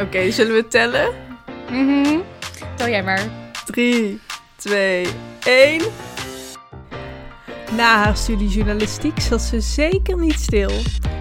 [0.00, 1.08] Oké, zullen we tellen?
[1.70, 2.18] Mhm.
[2.76, 3.28] Tel jij maar.
[3.64, 4.20] 3,
[4.56, 5.06] 2,
[5.44, 5.80] 1.
[7.76, 10.70] Na haar studie journalistiek zat ze zeker niet stil.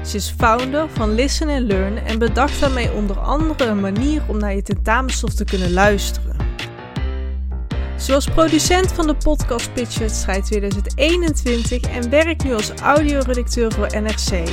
[0.05, 4.37] Ze is founder van Listen and Learn en bedacht daarmee onder andere een manier om
[4.37, 6.35] naar je tentamenstof te kunnen luisteren.
[7.97, 14.49] Ze was producent van de podcast Pitchwedstrijd 2021 en werkt nu als audioredacteur voor NRC.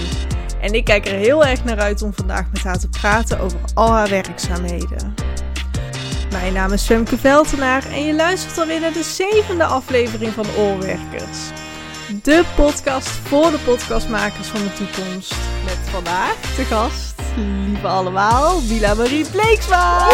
[0.61, 3.59] En ik kijk er heel erg naar uit om vandaag met haar te praten over
[3.75, 5.15] al haar werkzaamheden.
[6.31, 11.39] Mijn naam is Femke Veltenaar en je luistert alweer naar de zevende aflevering van Oorwerkers.
[12.23, 15.35] De podcast voor de podcastmakers van de toekomst.
[15.65, 17.15] Met vandaag de gast,
[17.67, 19.99] lieve allemaal, Wila Marie Bleeksma.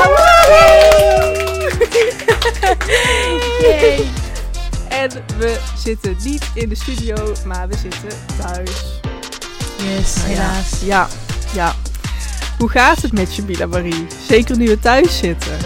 [4.88, 8.93] En we zitten niet in de studio, maar we zitten thuis.
[9.78, 10.80] Yes, helaas.
[10.84, 11.09] Ja,
[11.55, 11.73] ja.
[12.59, 14.06] Hoe gaat het met je, Mila Marie?
[14.29, 15.57] Zeker nu we thuis zitten.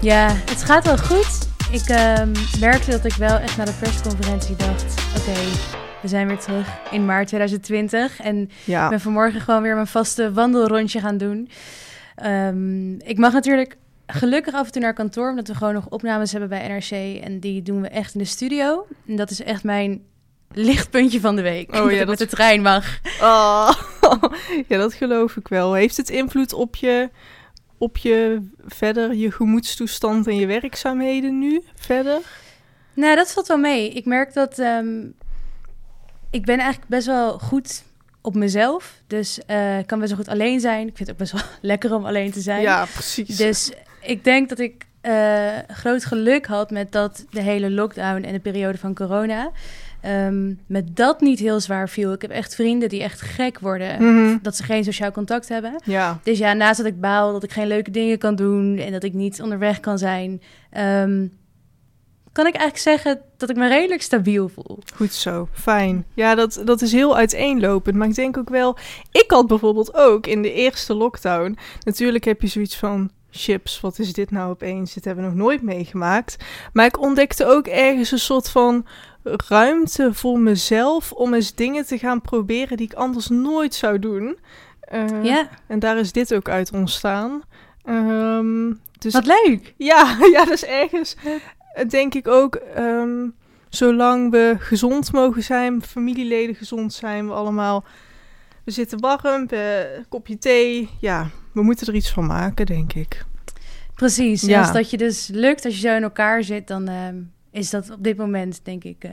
[0.00, 1.48] Ja, het gaat wel goed.
[1.70, 4.84] Ik ehm, merkte dat ik wel echt na de persconferentie dacht...
[5.18, 5.38] Oké,
[6.02, 8.20] we zijn weer terug in maart 2020.
[8.20, 11.48] En ik Ja, ben vanmorgen gewoon weer mijn vaste wandelrondje gaan doen.
[12.14, 13.76] Ehm, ik mag natuurlijk
[14.06, 15.30] gelukkig af en toe naar kantoor...
[15.30, 17.22] omdat we gewoon nog opnames hebben bij NRC.
[17.24, 18.86] En die doen we echt in de studio.
[19.06, 20.00] En dat is echt mijn
[20.54, 21.68] lichtpuntje van de week.
[21.74, 22.98] Oh dat ja, ik dat- met de trein mag.
[23.20, 23.72] Oh,
[24.68, 25.72] ja, dat geloof ik wel.
[25.74, 27.10] Heeft het invloed op je,
[27.78, 32.18] op je verder, je gemoedstoestand en je werkzaamheden nu verder?
[32.94, 33.90] Nou, dat valt wel mee.
[33.90, 35.00] Ik merk dat ehm,
[36.30, 37.82] ik ben eigenlijk best wel goed
[38.20, 38.94] op mezelf.
[39.06, 40.88] Dus eh, ik kan best wel goed alleen zijn.
[40.88, 42.60] Ik vind het ook best wel lekker om alleen te zijn.
[42.62, 43.36] Ja, precies.
[43.36, 48.32] Dus ik denk dat ik eh, groot geluk had met dat de hele lockdown en
[48.32, 49.50] de periode van corona.
[50.00, 52.12] Ehm, met dat niet heel zwaar viel.
[52.12, 54.02] Ik heb echt vrienden die echt gek worden.
[54.02, 54.38] Mhm.
[54.42, 55.82] Dat ze geen sociaal contact hebben.
[55.84, 58.92] Ja, Dus ja, naast dat ik baal dat ik geen leuke dingen kan doen en
[58.92, 61.26] dat ik niet onderweg kan zijn, ehm,
[62.32, 64.78] kan ik eigenlijk zeggen dat ik me redelijk stabiel voel.
[64.94, 65.48] goed zo.
[65.52, 66.04] Fijn.
[66.14, 67.96] Ja, dat, dat is heel uiteenlopend.
[67.96, 68.76] Maar ik denk ook wel...
[69.12, 71.58] Ik had bijvoorbeeld ook in de eerste lockdown...
[71.80, 73.10] Natuurlijk heb je zoiets van...
[73.32, 74.94] Chips, wat is dit nou opeens?
[74.94, 76.36] Dit hebben we nog nooit meegemaakt.
[76.72, 78.86] Maar ik ontdekte ook ergens een soort van
[79.22, 81.12] ruimte voor mezelf...
[81.12, 84.38] om eens dingen te gaan proberen die ik anders nooit zou doen.
[84.80, 87.42] Eh, ja, En daar is dit ook uit ontstaan.
[87.84, 89.74] Ehm, dus wat leuk.
[89.76, 91.16] ja, ja, dat is ergens,
[91.88, 93.28] denk ik ook, ehm,
[93.68, 97.84] zolang we gezond mogen zijn, familieleden gezond zijn, we allemaal,
[98.64, 103.24] we zitten warm, we, kopje thee, ja, we moeten er iets van maken, denk ik.
[103.94, 104.42] Precies.
[104.42, 104.60] Ja.
[104.60, 107.16] Als dat je dus lukt, als je zo in elkaar zit, dan ehm,
[107.50, 109.10] is dat op dit moment, denk ik, eh,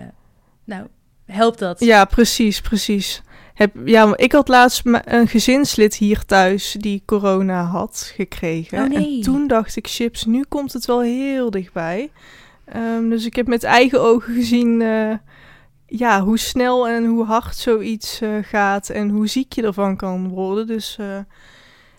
[0.63, 0.87] nou,
[1.25, 1.79] helpt dat.
[1.79, 3.21] Ja, precies, precies.
[3.53, 8.83] Heb, ja, ik had laatst een gezinslid hier thuis die corona had gekregen.
[8.83, 9.15] Oh, nee.
[9.15, 12.11] En toen dacht ik, chips, nu komt het wel heel dichtbij.
[12.65, 15.13] Ehm, dus ik heb met eigen ogen gezien eh,
[15.85, 20.27] ja, hoe snel en hoe hard zoiets eh, gaat en hoe ziek je ervan kan
[20.27, 20.67] worden.
[20.67, 21.25] Dus eh, Want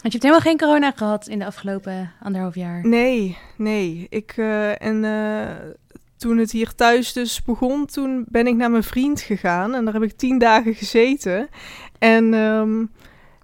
[0.02, 2.86] je hebt helemaal geen corona gehad in de afgelopen anderhalf jaar.
[2.86, 4.06] nee, nee.
[4.08, 4.34] Ik,
[4.78, 5.04] en
[6.18, 9.94] toen het hier thuis dus begon, toen ben ik naar mijn vriend gegaan en daar
[9.94, 11.48] heb ik tien dagen gezeten.
[11.98, 12.84] En ehm,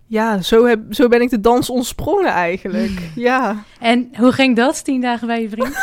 [0.06, 3.10] ja, zo, heb, zo ben ik de dans ontsprongen eigenlijk.
[3.14, 3.64] ja.
[3.80, 5.76] En hoe ging dat, tien dagen bij je vriend?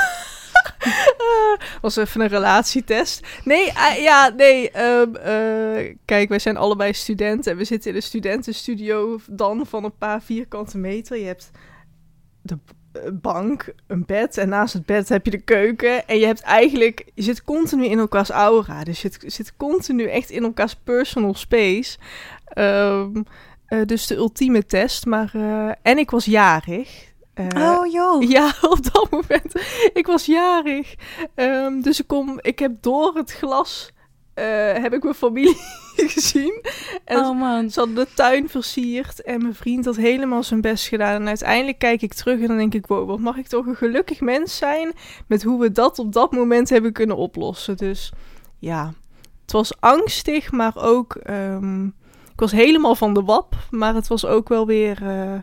[1.82, 3.28] was even een relatietest.
[3.44, 4.72] Nee, eh, ja, nee.
[4.72, 9.84] ehm, eh, kijk, wij zijn allebei studenten en we zitten in een studentenstudio dan van
[9.84, 11.18] een paar vierkante meter.
[11.18, 11.52] Je hebt
[12.42, 12.74] de eh,
[13.14, 16.08] bank, een bed en naast het bed heb je de keuken.
[16.08, 18.84] En je hebt eigenlijk, je zit continu in elkaars aura.
[18.84, 21.98] Dus je zit, zit continu echt in elkaars personal space.
[22.46, 23.22] Ehm,
[23.66, 25.06] eh, dus de ultieme test.
[25.06, 27.10] Maar, eh, en ik was jarig.
[27.34, 28.30] Eh, oh, joh.
[28.36, 29.62] ja, op dat moment.
[29.94, 30.96] Ik was jarig.
[31.36, 33.92] Ehm, dus ik, kom, ik heb door het glas
[34.34, 35.58] eh, heb ik mijn familie
[36.16, 36.62] gezien.
[37.06, 37.70] En oh man.
[37.70, 39.22] ze hadden de tuin versierd.
[39.22, 41.22] En mijn vriend had helemaal zijn best gedaan.
[41.22, 42.88] En uiteindelijk kijk ik terug en dan denk ik...
[42.88, 44.94] Wow, wat mag ik toch een gelukkig mens zijn...
[45.28, 47.78] met hoe we dat op dat moment hebben kunnen oplossen.
[47.78, 48.12] Dus
[48.60, 48.94] ja,
[49.42, 51.16] het was angstig, maar ook...
[51.16, 51.86] ehm,
[52.34, 53.56] ik was helemaal van de wap.
[53.70, 55.08] Maar het was ook wel weer...
[55.08, 55.40] eh,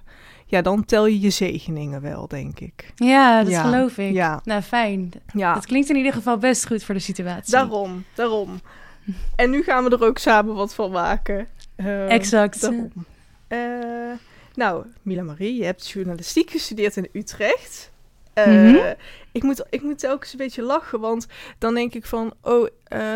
[0.51, 2.93] ja, dan tel je je zegeningen wel, denk ik.
[2.95, 4.13] Ja, dat Ja, geloof ik.
[4.13, 4.41] ja.
[4.45, 5.11] Nou, fijn.
[5.33, 7.53] Ja, Dat klinkt in ieder geval best goed voor de situatie.
[7.53, 8.61] daarom, daarom.
[9.37, 11.47] En nu gaan we er ook samen wat van maken.
[11.77, 12.61] Eh, Exact.
[12.61, 12.93] Daarom.
[13.49, 13.59] Eh,
[14.55, 17.91] nou, Mila Marie, je hebt journalistiek gestudeerd in Utrecht.
[18.35, 18.81] Uh,
[19.39, 21.27] ik, moet, ik moet telkens een beetje lachen, want
[21.59, 22.35] dan denk ik van...
[22.43, 22.69] oh, uh,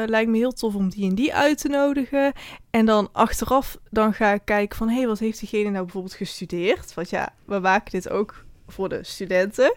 [0.07, 2.33] lijkt me heel tof om die en die uit te nodigen.
[2.71, 4.89] En dan achteraf dan ga ik kijken van...
[4.89, 6.95] hé, hey, wat heeft diegene nou bijvoorbeeld gestudeerd?
[6.95, 9.75] Want ja, we maken dit ook voor de studenten.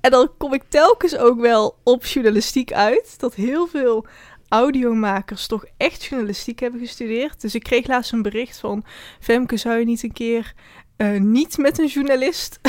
[0.00, 3.14] En dan kom ik telkens ook wel op journalistiek uit.
[3.18, 4.06] Dat heel veel
[4.48, 7.40] audiomakers toch echt journalistiek hebben gestudeerd.
[7.40, 8.84] Dus ik kreeg laatst een bericht van...
[9.20, 10.54] Femke, zou je niet een keer
[10.96, 12.60] uh, niet met een journalist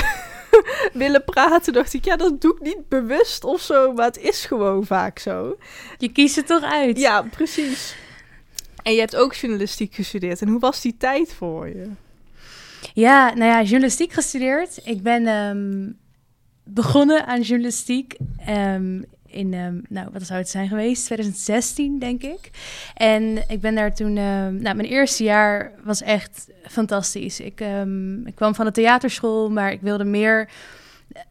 [0.94, 1.74] willen praten?
[1.74, 3.94] Dacht ik, ja, dat doe ik niet bewust of zo.
[3.94, 5.58] Maar het is gewoon vaak zo.
[5.98, 7.00] Je kiest het toch uit?
[7.00, 7.96] Ja, precies.
[8.84, 10.42] En je hebt ook journalistiek gestudeerd.
[10.42, 11.90] En hoe was die tijd voor je?
[12.94, 14.80] Ja, nou ja, journalistiek gestudeerd.
[14.84, 15.98] Ik ben um,
[16.64, 18.18] begonnen aan journalistiek
[18.50, 21.06] um, in, um, nou, wat zou het zijn geweest?
[21.06, 22.50] 2016, denk ik.
[22.94, 27.40] En ik ben daar toen, nou, mijn eerste jaar was echt fantastisch.
[27.40, 27.62] Ik,
[28.26, 30.50] ik kwam van de theaterschool, maar ik wilde meer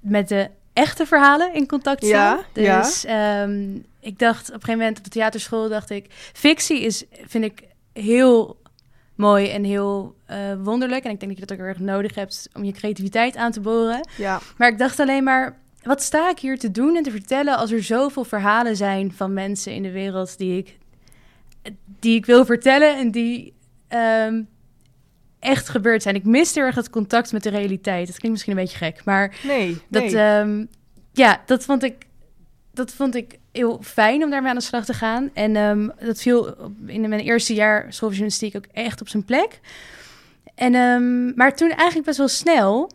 [0.01, 2.37] met de echte verhalen in contact staan.
[2.37, 3.49] Ja, dus ja.
[4.01, 7.63] ik dacht op een gegeven moment op de theaterschool, dacht ik, fictie is, vind ik
[7.93, 8.57] heel
[9.15, 11.05] mooi en heel uh, wonderlijk.
[11.05, 13.61] En ik denk dat je dat ook erg nodig hebt om je creativiteit aan te
[13.61, 14.09] boren.
[14.17, 14.41] Ja.
[14.57, 17.71] Maar ik dacht alleen maar, wat sta ik hier te doen en te vertellen als
[17.71, 20.79] er zoveel verhalen zijn van mensen in de wereld die ik,
[22.01, 23.55] die ik wil vertellen en die
[24.27, 24.49] um,
[25.39, 26.15] echt gebeurd zijn.
[26.15, 28.07] Ik mis erg het contact met de realiteit.
[28.07, 30.39] Dat klinkt misschien een beetje gek, maar nee, dat, nee.
[30.39, 30.69] Um,
[31.13, 32.07] ja, dat vond ik,
[32.73, 35.31] dat vond ik heel fijn om daarmee aan de slag te gaan.
[35.35, 39.61] En um, dat viel in mijn eerste jaar schooljournalistiek ook echt op zijn plek.
[40.55, 40.73] En,
[41.37, 42.91] maar toen eigenlijk best wel snel,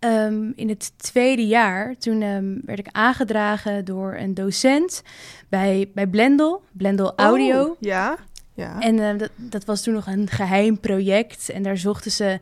[0.00, 2.20] um, in het tweede jaar, toen
[2.64, 5.02] werd ik aangedragen door een docent
[5.48, 7.64] bij, bij Blendel, Blendel Audio.
[7.64, 8.16] Oh, ja,
[8.54, 8.80] ja.
[8.80, 12.38] En uh, dat, dat was toen nog een geheim project en daar zochten ze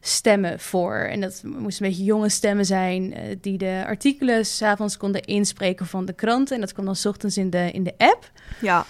[0.00, 0.94] stemmen voor.
[0.94, 5.86] En dat moesten een beetje jonge stemmen zijn uh, die de artikelen s'avonds konden inspreken
[5.86, 6.54] van de kranten.
[6.54, 8.30] En dat kwam dan s ochtends in de, in de app.
[8.60, 8.86] Ja.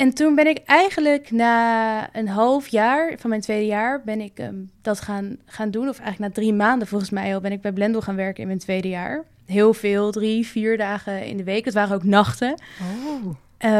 [0.00, 4.38] En toen ben ik eigenlijk na een half jaar van mijn tweede jaar ben ik
[4.38, 5.88] um, dat gaan, gaan doen.
[5.88, 8.46] Of eigenlijk na drie maanden volgens mij al ben ik bij Blendel gaan werken in
[8.46, 9.24] mijn tweede jaar.
[9.46, 11.64] Heel veel, drie, vier dagen in de week.
[11.64, 12.54] Het waren ook nachten.
[12.80, 13.34] Oh.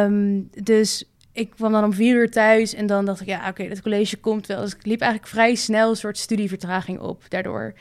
[0.05, 3.49] Um, dus ik kwam dan om vier uur thuis en dan dacht ik, ja, oké,
[3.49, 4.61] okay, dat college komt wel.
[4.61, 7.75] Dus ik liep eigenlijk vrij snel een soort studievertraging op daardoor.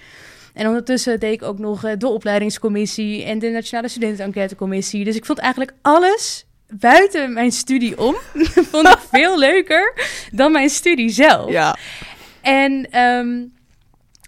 [0.54, 5.04] En ondertussen deed ik ook nog de opleidingscommissie en de Nationale Studentenenquêtecommissie.
[5.04, 8.16] Dus ik vond eigenlijk alles buiten mijn studie om,
[8.72, 9.94] vond ik veel leuker
[10.32, 11.52] dan mijn studie zelf.
[11.52, 11.78] Ja.
[12.42, 13.54] En, um,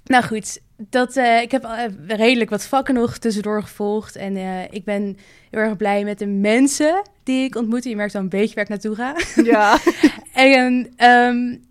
[0.04, 0.60] nou goed,
[0.90, 4.16] dat, uh, ik heb uh, redelijk wat vakken nog tussendoor gevolgd.
[4.16, 5.18] En uh, ik ben
[5.50, 7.90] heel erg blij met de mensen die ik ontmoette.
[7.90, 9.16] Je merkt dan een beetje waar ik naartoe ga.
[9.44, 9.78] Ja.
[10.34, 11.70] en um,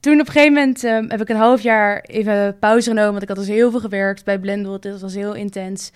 [0.00, 3.10] toen op een gegeven moment um, heb ik een half jaar even pauze genomen.
[3.10, 4.80] Want ik had dus heel veel gewerkt bij Blendel.
[4.80, 5.90] Dat was heel intens.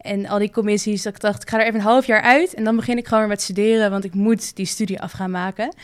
[0.00, 1.02] En al die commissies.
[1.02, 2.54] Dat ik dacht, ik ga er even een half jaar uit.
[2.54, 3.90] En dan begin ik gewoon weer met studeren.
[3.90, 5.74] Want ik moet die studie af gaan maken.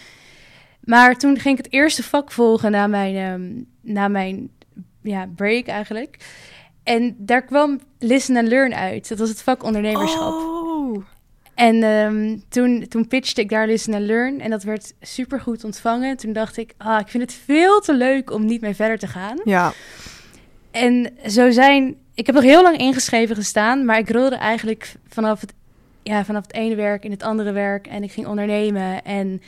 [0.85, 4.51] Maar toen ging ik het eerste vak volgen na mijn, um, na mijn
[5.03, 6.17] ja, break eigenlijk.
[6.83, 9.09] En daar kwam Listen and Learn uit.
[9.09, 10.33] Dat was het vak ondernemerschap.
[10.33, 10.52] Oh.
[11.55, 14.41] En um, toen, toen pitchte ik daar Listen and Learn.
[14.41, 16.17] En dat werd super goed ontvangen.
[16.17, 19.07] Toen dacht ik, ah, ik vind het veel te leuk om niet mee verder te
[19.07, 19.41] gaan.
[19.45, 19.73] Ja.
[20.71, 21.97] En zo zijn...
[22.15, 23.85] Ik heb nog heel lang ingeschreven gestaan.
[23.85, 25.53] Maar ik rolde eigenlijk vanaf het,
[26.03, 27.87] ja, vanaf het ene werk in het andere werk.
[27.87, 29.05] En ik ging ondernemen.
[29.05, 29.43] En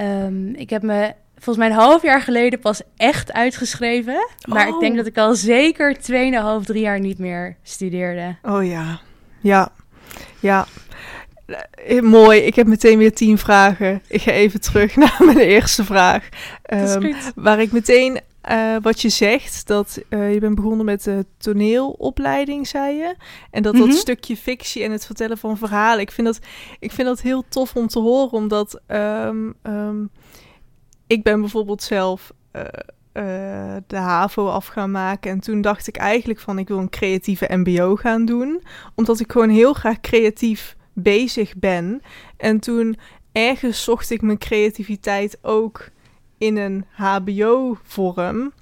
[0.00, 4.28] um, ik heb me volgens mij een half jaar geleden pas echt uitgeschreven.
[4.48, 4.74] Maar oh.
[4.74, 8.36] ik denk dat ik al zeker 2,5, 3 jaar niet meer studeerde.
[8.42, 9.00] Oh ja,
[9.40, 9.72] ja,
[10.40, 10.66] ja.
[11.50, 14.02] Eh, mooi, ik heb meteen weer tien vragen.
[14.08, 16.28] Ik ga even terug naar mijn eerste vraag.
[16.72, 21.26] Um, waar ik meteen uh, wat je zegt, dat uh, je bent begonnen met de
[21.38, 23.14] toneelopleiding, zei je.
[23.50, 23.98] En dat dat mm -hmm.
[23.98, 26.00] stukje fictie en het vertellen van verhalen.
[26.00, 26.38] Ik vind dat,
[26.78, 30.10] ik vind dat heel tof om te horen, omdat um, um,
[31.06, 32.62] ik ben bijvoorbeeld zelf uh,
[33.86, 35.30] de HAVO af gaan maken.
[35.30, 38.62] En toen dacht ik eigenlijk van ik wil een creatieve MBO gaan doen.
[38.94, 42.02] Omdat ik gewoon heel graag creatief bezig ben.
[42.36, 42.96] En toen
[43.32, 45.88] ergens zocht ik mijn creativiteit ook
[46.38, 48.52] in een HBO-vorm.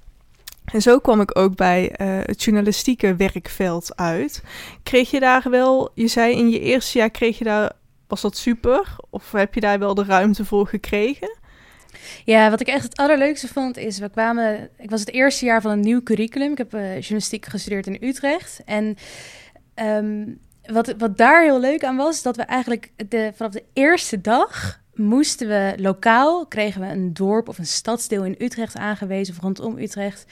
[0.71, 4.43] En zo kwam ik ook bij uh, het journalistieke werkveld uit.
[4.83, 7.71] Kreeg je daar wel, je zei in je eerste jaar kreeg je daar,
[8.07, 8.95] was dat super?
[9.09, 11.37] Of heb je daar wel de ruimte voor gekregen?
[12.25, 15.61] Ja, wat ik echt het allerleukste vond is, we kwamen, ik was het eerste jaar
[15.61, 16.51] van een nieuw curriculum.
[16.51, 18.61] Ik heb uh, journalistiek gestudeerd in Utrecht.
[18.65, 18.95] En
[19.75, 20.39] um,
[20.71, 24.81] wat, wat daar heel leuk aan was, dat we eigenlijk de, vanaf de eerste dag
[24.93, 29.77] moesten we lokaal, kregen we een dorp of een stadsdeel in Utrecht aangewezen, of rondom
[29.77, 30.25] Utrecht,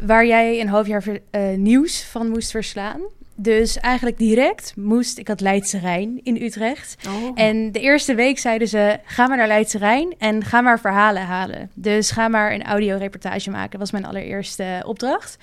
[0.00, 3.00] waar jij een half jaar uh, nieuws van moest verslaan.
[3.34, 6.96] Dus eigenlijk direct moest, ik had Leidse Rijn in Utrecht.
[7.06, 7.30] Oh.
[7.34, 11.22] En de eerste week zeiden ze, ga maar naar Leidse Rijn en ga maar verhalen
[11.22, 11.70] halen.
[11.74, 15.36] Dus ga maar een audioreportage maken, dat was mijn allereerste opdracht.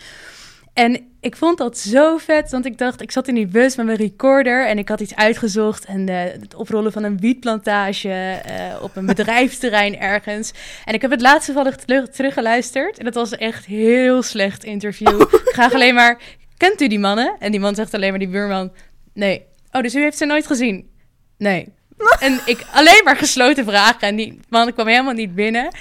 [0.73, 3.85] En ik vond dat zo vet, want ik dacht, ik zat in die bus met
[3.85, 8.83] mijn recorder en ik had iets uitgezocht en uh, het oprollen van een wietplantage uh,
[8.83, 10.53] op een bedrijfsterrein ergens.
[10.85, 11.75] En ik heb het laatste vallig
[12.11, 15.21] teruggeluisterd en dat was echt heel slecht interview.
[15.49, 16.21] ik ga alleen maar,
[16.57, 17.35] kent u die mannen?
[17.39, 18.71] En die man zegt alleen maar, die buurman,
[19.13, 19.45] nee.
[19.71, 20.89] Oh, dus u heeft ze nooit gezien?
[21.37, 21.73] Nee.
[22.19, 24.07] en ik alleen maar gesloten vragen.
[24.07, 25.69] En die man kwam helemaal niet binnen.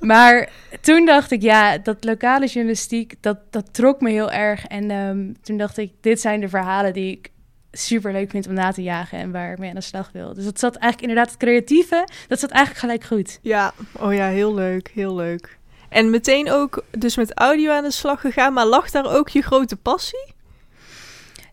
[0.00, 0.48] Maar
[0.80, 4.66] toen dacht ik, ja, dat lokale journalistiek, dat, dat trok me heel erg.
[4.66, 7.30] En um, toen dacht ik, dit zijn de verhalen die ik
[7.72, 10.34] super leuk vind om na te jagen en waar ik mee aan de slag wil.
[10.34, 13.38] Dus dat zat eigenlijk inderdaad het creatieve, dat zat eigenlijk gelijk goed.
[13.42, 15.58] Ja, oh ja, heel leuk, heel leuk.
[15.88, 19.42] En meteen ook dus met audio aan de slag gegaan, maar lag daar ook je
[19.42, 20.34] grote passie?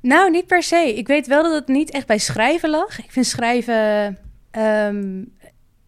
[0.03, 0.93] Nou, niet per se.
[0.95, 2.99] Ik weet wel dat het niet echt bij schrijven lag.
[2.99, 4.17] Ik vind schrijven,
[4.51, 5.33] um,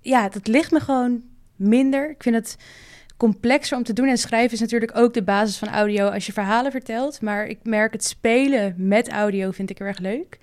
[0.02, 1.24] ja, dat ligt me gewoon
[1.56, 2.10] minder.
[2.10, 2.58] Ik vind het
[3.18, 4.08] complexer om te doen.
[4.08, 7.22] En schrijven is natuurlijk ook de basis van audio als je verhalen vertelt.
[7.22, 10.38] Maar ik merk het spelen met audio vind ik heel erg leuk.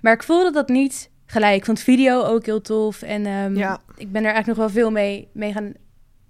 [0.00, 1.56] Maar ik voelde dat niet gelijk.
[1.56, 3.02] Ik vond video ook heel tof.
[3.02, 3.80] En um, ja.
[3.96, 5.72] ik ben er eigenlijk nog wel veel mee, mee gaan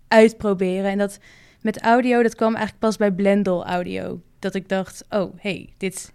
[0.09, 0.91] uitproberen.
[0.91, 1.19] En dat
[1.61, 4.21] met audio, dat kwam eigenlijk pas bij Blendel Audio.
[4.39, 6.13] Dat ik dacht, oh, hey, dit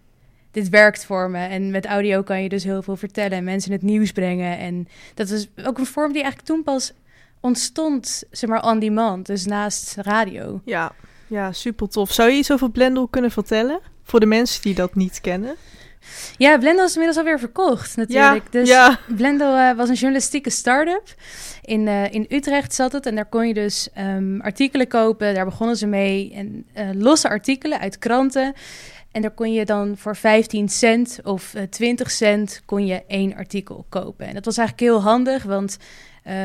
[0.57, 1.45] dit werkt voor me.
[1.45, 4.57] En met audio kan je dus heel veel vertellen en mensen het nieuws brengen.
[4.57, 6.93] En dat is ook een vorm die eigenlijk toen pas
[7.39, 9.25] ontstond, zeg maar, on demand.
[9.25, 10.61] Dus naast radio.
[10.65, 10.91] Ja,
[11.27, 12.11] ja super tof.
[12.11, 13.79] Zou je iets over Blendel kunnen vertellen?
[14.03, 15.55] Voor de mensen die dat niet kennen.
[16.37, 18.43] Ja, Blendel is inmiddels alweer verkocht natuurlijk.
[18.43, 18.99] Ja, dus ja.
[19.15, 21.15] Blendel uh, was een journalistieke start-up.
[21.61, 25.33] In, uh, in Utrecht zat het en daar kon je dus um, artikelen kopen.
[25.33, 26.33] Daar begonnen ze mee.
[26.33, 28.53] En uh, losse artikelen uit kranten.
[29.17, 33.03] En daar kon je dan voor 15 cent of uh, eh, 20 cent kon je
[33.07, 34.27] één artikel kopen.
[34.27, 35.77] En dat was eigenlijk heel handig, want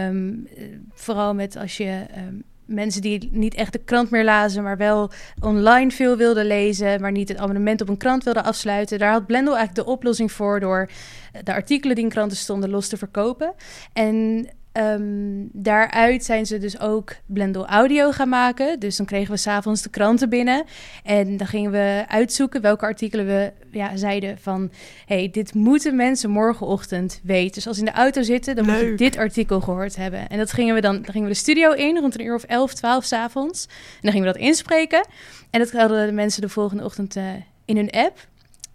[0.07, 0.49] um,
[0.93, 5.11] vooral met als je um, mensen die niet echt de krant meer lazen, maar wel
[5.41, 8.99] online veel wilden lezen, maar niet het abonnement op een krant wilden afsluiten.
[8.99, 10.91] Daar had Blendel eigenlijk de oplossing voor door
[11.45, 13.55] de artikelen die in kranten stonden los te verkopen.
[13.93, 14.49] En
[14.79, 18.81] Um, daaruit zijn ze dus ook Blendel Audio gaan maken.
[18.81, 20.64] Dus dan kregen we s'avonds de kranten binnen.
[21.05, 24.71] En dan gingen we uitzoeken welke artikelen we ja, zeiden van...
[25.07, 27.55] hey, dit moeten mensen morgenochtend weten.
[27.55, 30.29] Dus als ze in de auto zitten, dan moet je dit artikel gehoord hebben.
[30.29, 32.45] En dat gingen we dan, dan gingen we de studio in, rond een uur of
[32.45, 33.67] 11, 12 s'avonds.
[33.67, 35.07] En dan gingen we dat inspreken.
[35.50, 37.25] En dat hadden de mensen de volgende ochtend uh,
[37.64, 38.26] in hun app.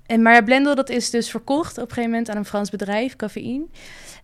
[0.08, 3.16] En maar Blendel, dat is dus verkocht op een gegeven moment aan een Frans bedrijf,
[3.16, 3.66] Cafeïne.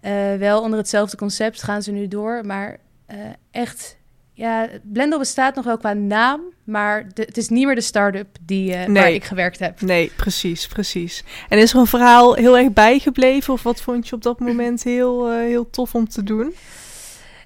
[0.02, 2.78] Uh, wel onder hetzelfde concept gaan ze nu door, maar
[3.12, 3.18] uh,
[3.52, 3.98] echt...
[4.36, 8.28] Ja, Blendel bestaat nog wel qua naam, maar de, het is niet meer de start-up
[8.42, 9.04] die, uh, nee.
[9.04, 9.82] waar ik gewerkt heb.
[9.82, 11.24] Nee, precies, precies.
[11.50, 13.54] En is er een verhaal heel erg bijgebleven?
[13.54, 16.54] Of wat vond je op dat moment heel, heel tof om te doen?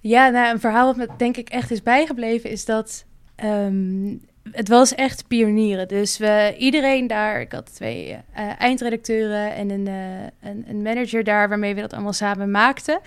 [0.02, 3.06] Ja, nou, een verhaal wat me denk ik echt is bijgebleven is dat
[3.44, 5.88] um, het was echt pionieren.
[5.88, 8.18] Dus we, iedereen daar, ik had twee uh,
[8.58, 13.00] eindredacteuren en een, uh, een, een, manager daar waarmee we dat allemaal samen maakten.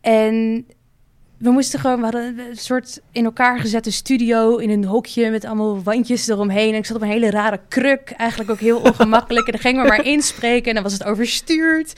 [0.00, 0.66] En
[1.38, 5.44] we moesten gewoon, we hadden een soort in elkaar gezette studio in een hokje met
[5.44, 6.72] allemaal wandjes eromheen.
[6.72, 9.46] En ik zat op een hele rare kruk, eigenlijk ook heel ongemakkelijk.
[9.46, 11.92] en dan gingen we maar inspreken en dan was het overstuurd.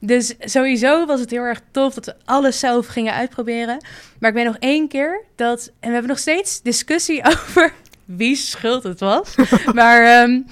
[0.00, 3.84] Dus sowieso was het heel erg tof dat we alles zelf gingen uitproberen.
[4.18, 7.72] Maar ik ben nog één keer dat, en we hebben nog steeds discussie over
[8.04, 9.34] wie schuld het was.
[9.74, 10.46] maar um,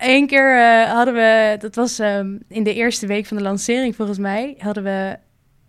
[0.00, 3.96] één keer uh, hadden we, dat was um, in de eerste week van de lancering
[3.96, 5.16] volgens mij, hadden we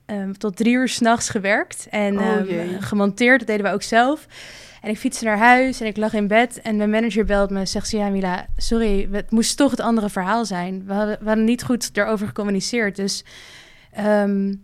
[0.05, 2.41] um, tot drie uur s'nachts gewerkt en oh,
[2.79, 3.39] gemonteerd.
[3.39, 4.27] Dat deden we ook zelf.
[4.81, 7.65] En ik fietste naar huis en ik lag in bed en mijn manager belt me.
[7.65, 10.83] Zegt ze, ja Mila, sorry, het moest toch het andere verhaal zijn.
[10.85, 12.95] We hadden, we hadden niet goed erover gecommuniceerd.
[12.95, 13.23] Dus
[13.99, 14.63] um,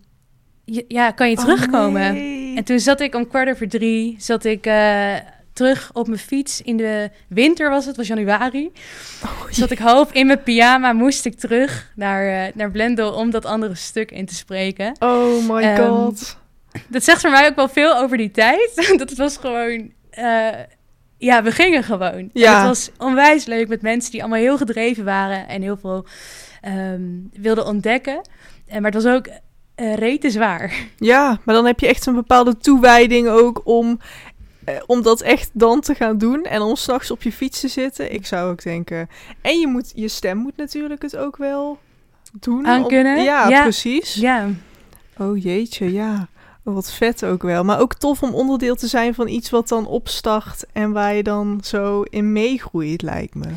[0.88, 2.15] ja, kan je oh, terugkomen?
[2.56, 4.65] En toen zat ik om kwart over drie, zat ik...
[4.65, 5.15] Uh,
[5.53, 6.62] terug op mijn fiets.
[6.62, 8.72] In de winter was het, was januari.
[9.24, 13.29] Oh, Zat ik half in mijn pyjama, moest ik terug naar, uh, naar Blendel om
[13.29, 14.96] dat andere stuk in te spreken.
[15.00, 16.38] Oh my um, god.
[16.88, 18.72] Dat zegt voor mij ook wel veel over die tijd.
[18.98, 19.91] dat het was gewoon...
[20.20, 20.50] Uh,
[21.17, 22.29] ja, we gingen gewoon.
[22.34, 22.58] Ja.
[22.58, 26.05] het was onwijs leuk met mensen die allemaal heel gedreven waren en heel veel
[26.65, 28.22] um, wilden ontdekken.
[28.67, 30.74] Uh, maar het was ook uh, rete zwaar.
[30.98, 34.05] Ja, maar dan heb je echt een bepaalde toewijding ook om eh,
[34.86, 38.13] om dat echt dan te gaan doen en om s'nachts op je fiets te zitten,
[38.13, 39.10] ik zou ook denken.
[39.42, 41.80] En je, moet, je stem moet natuurlijk het ook wel
[42.40, 42.68] doen.
[42.68, 43.24] Aan kunnen.
[43.24, 44.13] Ja, precies.
[44.13, 44.50] Ja.
[45.18, 46.28] Oh jeetje, ja.
[46.63, 47.63] Wat vet ook wel.
[47.63, 51.24] Maar ook tof om onderdeel te zijn van iets wat dan opstart en waar je
[51.24, 53.48] dan zo in meegroeit, lijkt me.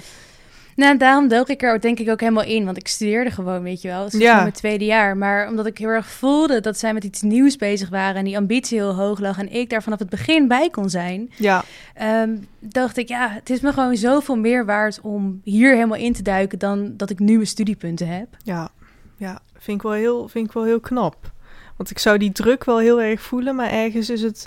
[0.76, 2.64] Nou, daarom dook ik er denk ik ook helemaal in.
[2.64, 4.06] Want ik studeerde gewoon, weet je wel.
[4.06, 4.40] Is Ja.
[4.40, 5.16] mijn tweede jaar.
[5.16, 8.14] Maar omdat ik heel erg voelde dat zij met iets nieuws bezig waren...
[8.14, 9.38] en die ambitie heel hoog lag...
[9.38, 11.30] en ik daar vanaf het begin bij kon zijn...
[11.36, 11.64] Ja,
[11.94, 15.00] ehm, dacht ik, ja, het is me gewoon zoveel meer waard...
[15.00, 16.58] om hier helemaal in te duiken...
[16.58, 18.28] dan dat ik nu mijn studiepunten heb.
[18.42, 18.68] ja,
[19.16, 19.38] ja.
[19.58, 21.16] Vind ik wel heel, vind ik wel heel knap.
[21.76, 24.46] Want ik zou die druk wel heel erg voelen, maar ergens is het.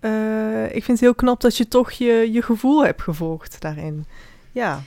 [0.00, 4.06] eh, ik vind het heel knap dat je toch je, je gevoel hebt gevolgd daarin.
[4.52, 4.82] Ja.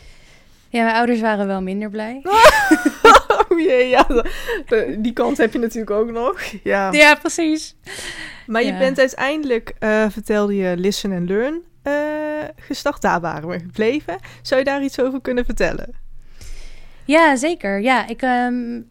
[0.70, 2.22] Ja, mijn ouders waren wel minder blij.
[3.50, 4.08] Oh jee, ja.
[4.98, 6.42] die kant heb je natuurlijk ook nog.
[6.64, 6.92] Ja.
[6.92, 7.76] Ja, precies.
[8.48, 11.94] Maar je bent uiteindelijk, eh, vertelde je, Listen and Learn eh,
[12.56, 13.02] gestart.
[13.02, 14.16] Daar waren we gebleven.
[14.42, 15.94] Zou je daar iets over kunnen vertellen?
[17.06, 17.82] Ja, zeker.
[17.82, 18.82] Ja, ik, ehm,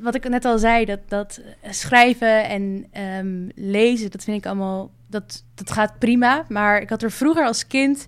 [0.00, 4.90] wat ik net al zei, dat, dat schrijven en ehm, lezen, dat vind ik allemaal,
[5.06, 6.44] dat, dat gaat prima.
[6.48, 8.06] Maar ik had er vroeger als kind,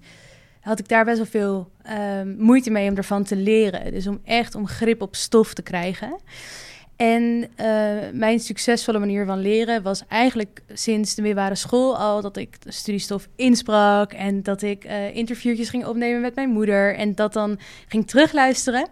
[0.62, 3.92] had ik daar best wel veel ehm, moeite mee om ervan te leren.
[3.92, 6.16] Dus om echt om grip op stof te krijgen.
[6.96, 7.66] En eh,
[8.12, 13.28] mijn succesvolle manier van leren was eigenlijk sinds de middelbare school al dat ik studiestof
[13.36, 18.06] insprak en dat ik eh interviewtjes ging opnemen met mijn moeder en dat dan ging
[18.08, 18.88] terugluisteren.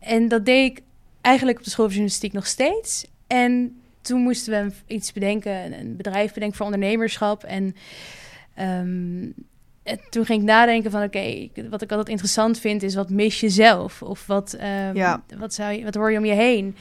[0.00, 0.82] En dat deed ik
[1.20, 3.06] eigenlijk op de school van journalistiek nog steeds.
[3.26, 7.44] En toen moesten we iets bedenken, een- een bedrijf bedenken voor ondernemerschap.
[7.44, 7.74] En,
[8.54, 9.26] ehm,
[9.86, 13.40] en toen ging ik nadenken van, oké, wat ik altijd interessant vind is wat mis
[13.40, 14.02] je zelf?
[14.02, 15.22] Of wat, ehm, Ja.
[15.38, 16.76] wat, zou je, wat hoor je om je heen?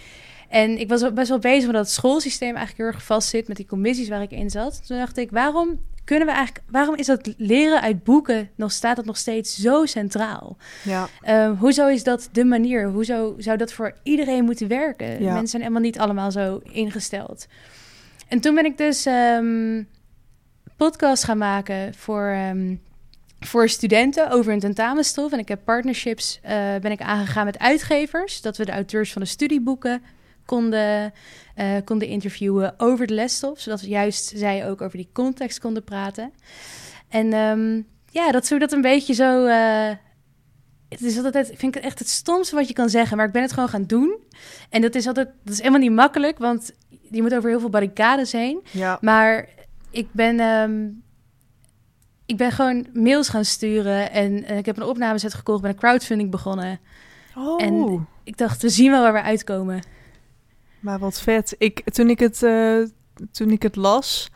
[0.50, 3.48] En ik was best wel bezig met dat het schoolsysteem eigenlijk heel erg vast zit
[3.48, 4.88] met die commissies waar ik in zat.
[4.88, 8.96] Toen dacht ik, waarom kunnen we eigenlijk, waarom is dat leren uit boeken nog staat
[8.96, 10.58] dat nog steeds zo centraal?
[10.84, 12.90] Ja, Ehm, hoezo is dat de manier?
[12.90, 15.08] Hoezo zou dat voor iedereen moeten werken?
[15.24, 15.30] Ja.
[15.32, 17.48] Mensen zijn helemaal niet allemaal zo ingesteld.
[18.28, 19.84] En toen ben ik dus ehm
[20.78, 22.36] podcast gaan maken voor,
[23.40, 25.32] voor studenten over een tentamenstof.
[25.32, 28.42] En ik heb partnerships eh, ben ik aangegaan met uitgevers.
[28.42, 30.02] Dat we de auteurs van de studieboeken
[30.46, 31.14] konden,
[31.56, 33.60] eh, konden interviewen over de lesstof.
[33.60, 36.32] Zodat we juist zij ook over die context konden praten.
[37.10, 39.46] En ehm, ja, dat zo dat een beetje zo...
[39.46, 39.90] eh,
[40.90, 43.32] het is altijd, ik vind het echt het stomste wat je kan zeggen, maar ik
[43.32, 44.20] ben het gewoon gaan doen.
[44.70, 46.72] En dat is altijd, dat is helemaal niet makkelijk, want
[47.12, 48.64] je moet over heel veel barricades heen.
[48.72, 48.98] ja.
[49.02, 49.50] Maar
[49.90, 50.88] ik ben, ehm,
[52.26, 55.78] ik ben gewoon mails gaan sturen en eh, ik heb een opnameset gekocht, ben een
[55.78, 56.80] crowdfunding begonnen.
[57.36, 59.84] Oh, En- Ik dacht, we zien wel waar we uitkomen.
[60.80, 61.56] maar wat vet.
[61.58, 62.78] Ik, toen, ik het, eh,
[63.32, 64.30] toen ik het las,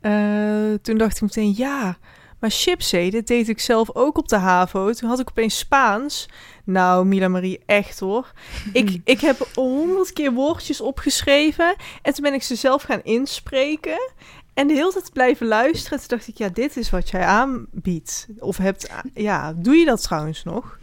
[0.00, 1.98] eh, toen dacht ik meteen, ja,
[2.38, 4.92] maar chipsee, dit deed ik zelf ook op de HAVO.
[4.92, 6.28] Toen had ik opeens Spaans.
[6.64, 8.32] Nou, Mila Marie, echt hoor.
[8.72, 14.10] Ik, ik heb honderd keer woordjes opgeschreven en toen ben ik ze zelf gaan inspreken.
[14.54, 15.98] En de hele tijd blijven luisteren.
[15.98, 18.28] Toen dacht ik, ja, dit is wat jij aanbiedt.
[18.38, 20.78] Of hebt, ja, doe je dat trouwens nog?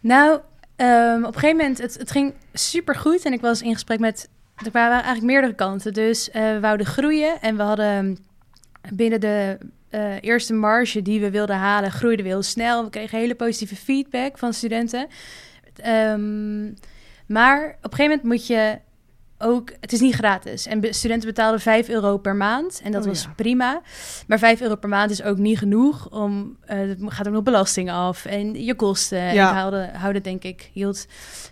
[0.00, 0.40] Nou,
[0.76, 4.28] ehm, op een gegeven moment, het, ging super goed en ik was in gesprek met,
[4.64, 5.92] er waren eigenlijk meerdere kanten.
[5.92, 8.18] Dus eh, we wouden groeien en we hadden
[8.92, 9.58] binnen de
[9.90, 12.84] eh, eerste marge die we wilden halen, groeiden we heel snel.
[12.84, 15.06] We kregen hele positieve feedback van studenten.
[15.74, 16.64] Ehm,
[17.26, 18.78] maar op een gegeven moment moet je
[19.38, 20.66] ook, het is niet gratis.
[20.66, 23.32] En studenten betaalden 5 euro per maand en dat Oh, was ja.
[23.36, 23.80] prima.
[24.26, 27.90] Maar 5 euro per maand is ook niet genoeg om, er gaat ook nog belasting
[27.90, 29.18] af en je kosten.
[29.18, 29.48] En Ja.
[29.48, 31.06] ik haalde, houde denk ik, hield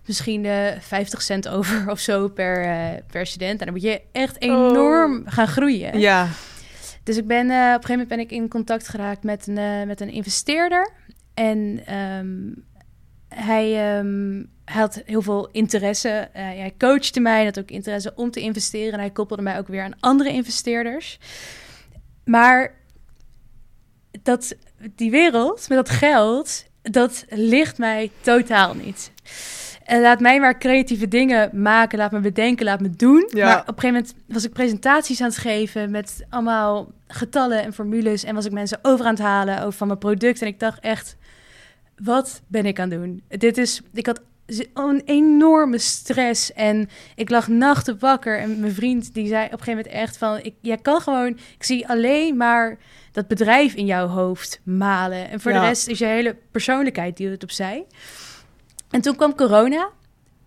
[0.06, 3.58] misschien eh 50 cent over of zo per, eh, per student.
[3.60, 5.98] En dan moet je echt enorm gaan groeien.
[5.98, 6.28] Ja,
[7.02, 9.86] Dus ik ben, eh, op een gegeven moment ben ik in contact geraakt met een,
[9.86, 10.90] met een investeerder.
[11.34, 12.36] En ehm,
[13.28, 14.42] hij, ehm,
[14.72, 16.08] hij had heel veel interesse.
[16.08, 18.92] Eh, hij coachte mij, had ook interesse om te investeren.
[18.92, 21.18] En hij koppelde mij ook weer aan andere investeerders.
[22.24, 22.74] Maar
[24.22, 24.56] dat,
[24.94, 29.12] die wereld met dat geld, dat ligt mij totaal niet.
[29.84, 33.28] En laat mij maar creatieve dingen maken, laat me bedenken, laat me doen.
[33.32, 33.46] Ja.
[33.46, 37.72] Maar op een gegeven moment was ik presentaties aan het geven met allemaal getallen en
[37.72, 38.24] formules.
[38.24, 40.40] En was ik mensen over aan het halen over van mijn product.
[40.40, 41.16] En ik dacht echt,
[41.96, 43.22] wat ben ik aan het doen?
[43.28, 44.20] Dit is, ik had
[44.74, 48.38] een enorme stress en ik lag nachten wakker.
[48.38, 51.28] En mijn vriend die zei op een gegeven moment echt van, ik, jij kan gewoon,
[51.28, 52.78] ik zie alleen maar
[53.12, 55.30] dat bedrijf in jouw hoofd malen.
[55.30, 55.60] En voor Ja.
[55.60, 57.84] de rest is je hele persoonlijkheid die het opzij.
[58.90, 59.88] En toen kwam corona.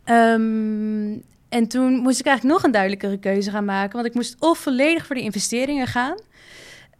[0.04, 1.18] Ehm,
[1.50, 3.94] en toen moest ik eigenlijk nog een duidelijkere keuze gaan maken.
[3.94, 6.18] Want ik moest of volledig voor de investeringen gaan.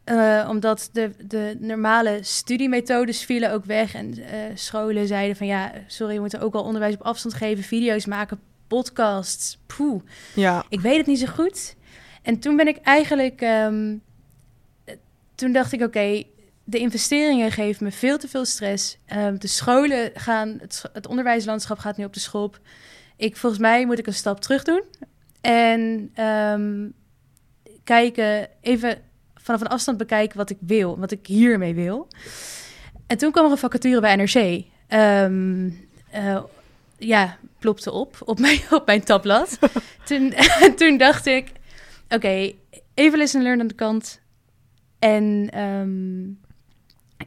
[0.06, 3.94] Eh, omdat de, de normale studiemethodes vielen ook weg.
[3.94, 7.64] En eh, scholen zeiden van ja, sorry, we moeten ook al onderwijs op afstand geven.
[7.64, 9.60] Video's maken, podcasts.
[9.66, 10.02] Poeh,
[10.36, 11.76] ja, ik weet het niet zo goed.
[12.22, 13.96] En toen ben ik eigenlijk, ehm,
[15.36, 16.24] toen dacht ik, oké,
[16.64, 18.98] de investeringen geven me veel te veel stress.
[19.06, 22.60] Ehm, de scholen gaan, het, het, onderwijslandschap gaat nu op de schop.
[23.18, 24.84] Ik, volgens mij moet ik een stap terug doen.
[25.42, 26.94] En um,
[27.84, 29.02] kijken, even
[29.46, 32.08] vanaf een afstand bekijken wat ik wil, wat ik hiermee wil.
[33.08, 34.64] En toen kwam er een vacature bij NRC.
[35.00, 36.44] Um, uh,
[36.98, 39.60] ja, plopte op op mijn, op mijn tabblad.
[40.08, 40.34] toen,
[40.80, 41.48] toen dacht ik,
[42.04, 42.56] oké, okay,
[42.94, 44.20] even listen learn aan de kant.
[45.00, 46.40] En um,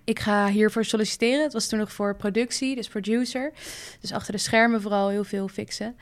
[0.05, 1.43] ik ga hiervoor solliciteren.
[1.43, 3.53] Het was toen nog voor productie, dus producer.
[4.01, 5.97] Dus achter de schermen vooral heel veel fixen.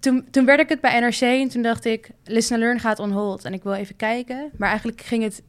[0.00, 2.10] Toen, toen werd ik het bij NRC en toen dacht ik...
[2.24, 4.50] Listen and Learn gaat on hold en ik wil even kijken.
[4.56, 5.42] Maar eigenlijk ging het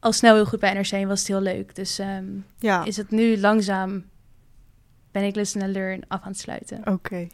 [0.00, 1.74] al snel heel goed bij NRC en was het heel leuk.
[1.74, 2.84] Dus um, ja.
[2.84, 4.04] is het nu langzaam...
[5.10, 6.80] ben ik Listen and Learn af aan het sluiten.
[6.84, 7.26] Oké.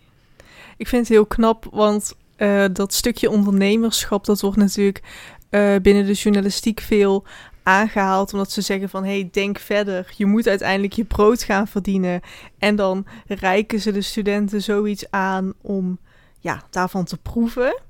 [0.77, 4.25] Ik vind het heel knap, want uh, dat stukje ondernemerschap...
[4.25, 5.03] dat wordt natuurlijk
[5.51, 7.25] uh, binnen de journalistiek veel
[7.63, 10.13] aangehaald omdat ze zeggen van hey, denk verder.
[10.17, 12.21] Je moet uiteindelijk je brood gaan verdienen.
[12.59, 15.99] En dan reiken ze de studenten zoiets aan om
[16.47, 17.81] ja, daarvan te proeven.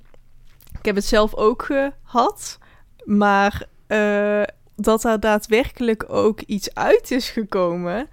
[0.78, 2.58] Ik heb het zelf ook gehad,
[3.04, 4.42] maar uh,
[4.76, 8.08] dat er daadwerkelijk ook iets uit is gekomen,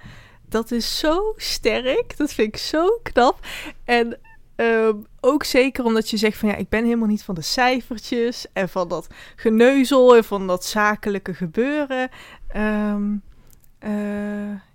[0.45, 2.17] dat is zo sterk.
[2.17, 3.39] Dat vind ik zo knap.
[3.84, 4.19] En
[4.58, 8.45] uh, ook zeker omdat je zegt van ja, ik ben helemaal niet van de cijfertjes
[8.53, 12.10] en van dat geneuzel en van dat zakelijke gebeuren.
[12.56, 12.95] Uh,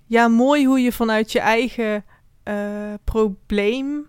[0.07, 2.05] ja, mooi hoe je vanuit je eigen
[3.05, 4.07] probleem,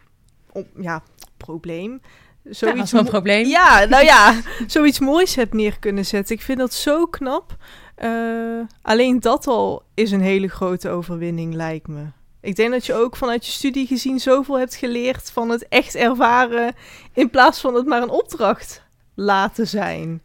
[0.51, 1.03] op, ja,
[1.45, 2.01] probleem.
[2.43, 3.45] Zoiets ja, een probleem.
[3.45, 6.35] Ja, nou ja, zoiets moois hebt neer kunnen zetten.
[6.35, 7.57] Ik vind dat zo knap.
[8.03, 12.05] Uh, alleen dat al is een hele grote overwinning, lijkt me.
[12.41, 15.95] Ik denk dat je ook vanuit je studie gezien zoveel hebt geleerd van het echt
[15.95, 16.73] ervaren
[17.13, 18.83] in plaats van het maar een opdracht
[19.15, 20.21] laten zijn.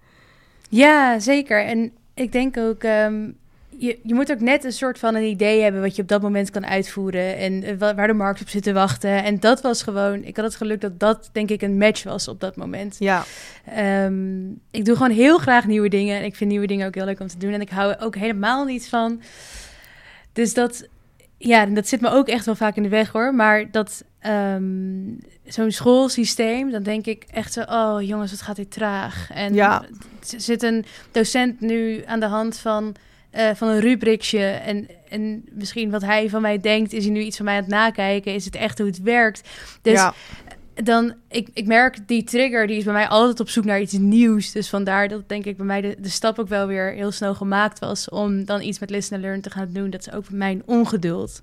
[0.68, 1.64] Ja, zeker.
[1.64, 3.38] En ik denk ook, um,
[3.78, 6.22] je, je moet ook net een soort van een idee hebben wat je op dat
[6.22, 9.24] moment kan uitvoeren en uh, waar de markt op zit te wachten.
[9.24, 12.28] En dat was gewoon, ik had het geluk dat dat denk ik een match was
[12.28, 12.96] op dat moment.
[12.98, 13.24] Ja.
[14.04, 17.04] Um, ik doe gewoon heel graag nieuwe dingen en ik vind nieuwe dingen ook heel
[17.04, 19.20] leuk om te doen en ik hou ook helemaal niet van.
[20.32, 20.88] Dus dat,
[21.38, 23.34] ja, dat zit me ook echt wel vaak in de weg hoor.
[23.34, 28.70] Maar dat um, zo'n schoolsysteem, dan denk ik echt zo, oh jongens, wat gaat dit
[28.70, 29.30] traag.
[29.32, 29.84] En ja.
[30.20, 32.94] zit een docent nu aan de hand van,
[33.36, 34.44] uh, van een rubriekje.
[34.44, 37.60] En, en misschien wat hij van mij denkt, is hij nu iets van mij aan
[37.60, 38.34] het nakijken?
[38.34, 39.48] Is het echt hoe het werkt?
[39.82, 40.14] Dus ja
[40.74, 43.92] dan, ik, ik merk die trigger, die is bij mij altijd op zoek naar iets
[43.92, 44.52] nieuws.
[44.52, 47.34] Dus vandaar dat denk ik bij mij de, de stap ook wel weer heel snel
[47.34, 49.90] gemaakt was om dan iets met Listen and Learn te gaan doen.
[49.90, 51.40] Dat is ook mijn ongeduld.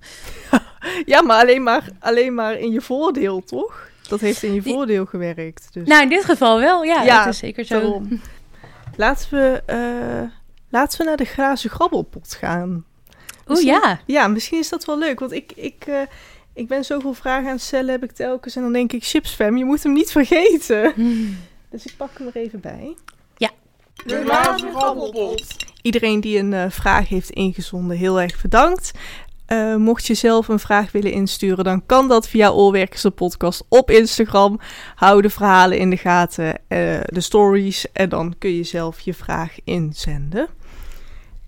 [1.06, 3.90] ja, maar alleen maar, alleen maar in je voordeel, toch?
[4.08, 5.68] Dat heeft in je voordeel gewerkt.
[5.72, 5.88] Dus.
[5.88, 7.80] Nou, in dit geval wel, ja, ja dat is zeker zo.
[7.80, 8.22] Daarom.
[8.96, 10.32] Laten we, uh,
[10.72, 12.86] laten we naar de glazen grabbelpot gaan.
[13.48, 14.00] Oeh, ja.
[14.06, 15.52] Ja, misschien is dat wel leuk, want ik...
[15.56, 16.02] ik uh,
[16.54, 18.56] ik ben zoveel vragen aan het stellen, heb ik telkens.
[18.56, 20.94] En dan denk ik, chipsfam, je moet hem niet vergeten.
[21.70, 22.96] Dus ik pak hem er even bij.
[23.38, 23.50] Ja.
[24.06, 25.56] De laatste grabbelpot.
[25.82, 28.92] Iedereen die een uh, vraag heeft ingezonden, heel erg bedankt.
[29.48, 33.64] Uh, mocht je zelf een vraag willen insturen, dan kan dat via Allwerkers de podcast
[33.68, 34.60] op Instagram.
[34.96, 37.92] Hou de verhalen in de gaten, uh, de stories.
[37.92, 40.48] En dan kun je zelf je vraag inzenden.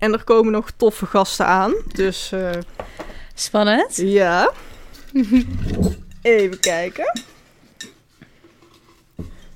[0.04, 1.74] En er komen nog toffe gasten aan.
[1.94, 2.34] Dus.
[3.34, 3.96] Spannend.
[3.96, 4.52] Ja.
[6.22, 7.22] Even kijken.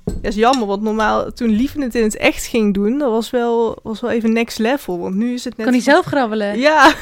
[0.04, 3.30] Dat is jammer, want normaal toen Lieven het in het echt ging doen, dat was
[3.30, 4.98] wel, was wel even next level.
[4.98, 5.66] Want nu is het net...
[5.66, 6.58] Kan hij zelf grabbelen?
[6.58, 6.94] Ja.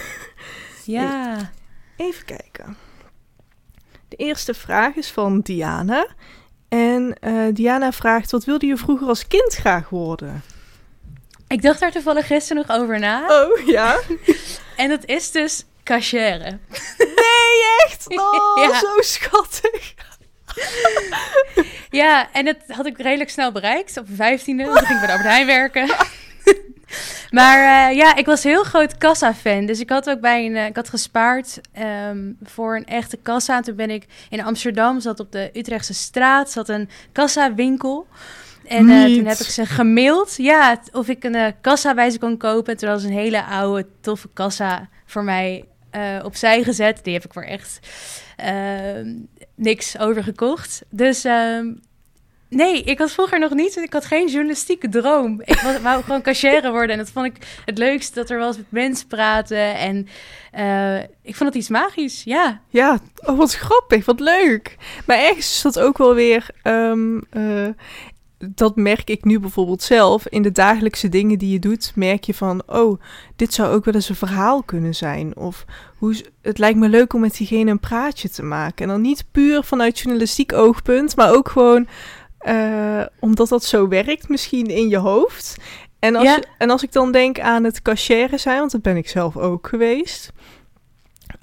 [0.85, 1.37] Ja.
[1.97, 2.77] Even kijken.
[4.09, 6.07] De eerste vraag is van Diana.
[6.69, 10.43] En uh, Diana vraagt, wat wilde je vroeger als kind graag worden?
[11.49, 13.43] Ik dacht daar toevallig gisteren nog over na.
[13.43, 14.01] Oh, ja?
[14.77, 16.59] en dat is dus Cachere.
[16.99, 18.05] Nee, echt?
[18.19, 18.79] Oh, ja.
[18.79, 19.95] zo schattig.
[22.01, 23.97] ja, en dat had ik redelijk snel bereikt.
[23.97, 25.95] Op 15e, toen ging ik bij de Albert Heijn werken.
[27.31, 29.67] maar uh, ja, ik was heel groot kassa-fan.
[29.67, 30.55] Dus ik had ook bij een...
[30.55, 33.61] Uh, ik had gespaard um, voor een echte kassa.
[33.61, 38.07] Toen ben ik in Amsterdam, zat op de Utrechtse straat, zat een kassa-winkel.
[38.69, 42.19] En uh, toen heb ik ze gemaild, ja, of ik een uh, kassa bij ze
[42.19, 42.73] kon kopen.
[42.73, 45.65] En toen was een hele oude, toffe kassa voor mij
[45.97, 47.01] uh, opzij gezet.
[47.03, 47.79] Die heb ik voor echt
[48.45, 49.15] uh,
[49.55, 50.83] niks over gekocht.
[50.89, 51.61] Dus uh,
[52.49, 53.77] nee, ik had vroeger nog niet.
[53.77, 55.41] Ik had geen journalistieke droom.
[55.45, 56.91] Ik wou gewoon cashier worden.
[56.91, 59.75] En dat vond ik het leukste dat er was met mensen praten.
[59.75, 60.09] En
[61.23, 62.61] ik vond het iets magisch, ja.
[62.69, 64.77] Ja, oh, wat grappig, wat leuk.
[65.07, 66.49] Maar ergens is dat ook wel weer...
[66.63, 67.27] Um,
[68.39, 70.29] dat merk ik nu bijvoorbeeld zelf.
[70.29, 73.01] In de dagelijkse dingen die je doet, merk je van, oh,
[73.37, 75.37] dit zou ook wel eens een verhaal kunnen zijn.
[75.37, 75.65] Of
[75.99, 78.85] hoe, het lijkt me leuk om met diegene een praatje te maken.
[78.85, 81.87] En dan niet puur vanuit journalistiek oogpunt, maar ook gewoon
[82.47, 85.57] uh, omdat dat zo werkt, misschien in je hoofd.
[85.99, 89.09] En als, en als ik dan denk aan het cashieren zijn, want dat ben ik
[89.09, 90.33] zelf ook geweest.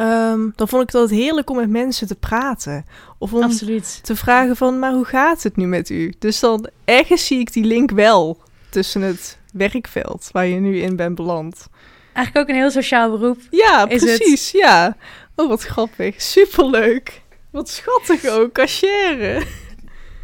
[0.03, 2.85] Um, dan vond ik dat heerlijk om met mensen te praten.
[3.17, 3.99] Of om Absoluut.
[4.03, 6.13] te vragen van, maar hoe gaat het nu met u?
[6.19, 10.95] Dus dan ergens zie ik die link wel tussen het werkveld waar je nu in
[10.95, 11.67] bent beland.
[12.13, 13.39] Eigenlijk ook een heel sociaal beroep.
[13.49, 14.51] Ja, precies.
[14.51, 14.97] Ja.
[15.35, 16.21] Oh, wat grappig.
[16.21, 17.21] Superleuk.
[17.49, 19.45] Wat schattig ook, cashieren.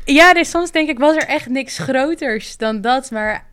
[0.06, 3.12] Ja, dus soms denk ik, was er echt niks groters dan dat.
[3.12, 3.49] Maar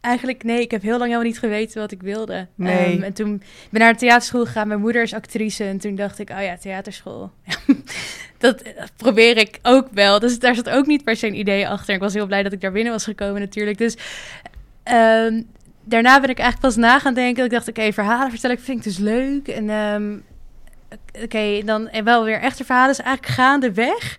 [0.00, 2.46] eigenlijk, nee, ik heb heel lang helemaal niet geweten wat ik wilde.
[2.54, 2.96] Nee.
[2.96, 4.68] Um, en toen ben ik naar de theaterschool gegaan.
[4.68, 5.64] Mijn moeder is actrice.
[5.64, 7.30] En toen dacht ik, oh ja, theaterschool.
[8.38, 8.62] dat
[8.96, 10.18] probeer ik ook wel.
[10.18, 11.94] Dus daar zat ook niet per se een idee achter.
[11.94, 13.78] Ik was heel blij dat ik daar binnen was gekomen natuurlijk.
[13.78, 13.96] Dus
[14.84, 15.46] um,
[15.84, 17.44] daarna ben ik eigenlijk pas na gaan denken.
[17.44, 19.48] Ik dacht, oké, verhalen vertellen ik vind ik dus leuk.
[19.48, 20.24] En um,
[20.90, 22.96] oké, okay, dan en wel weer echte verhalen.
[22.96, 24.18] Dus eigenlijk gaandeweg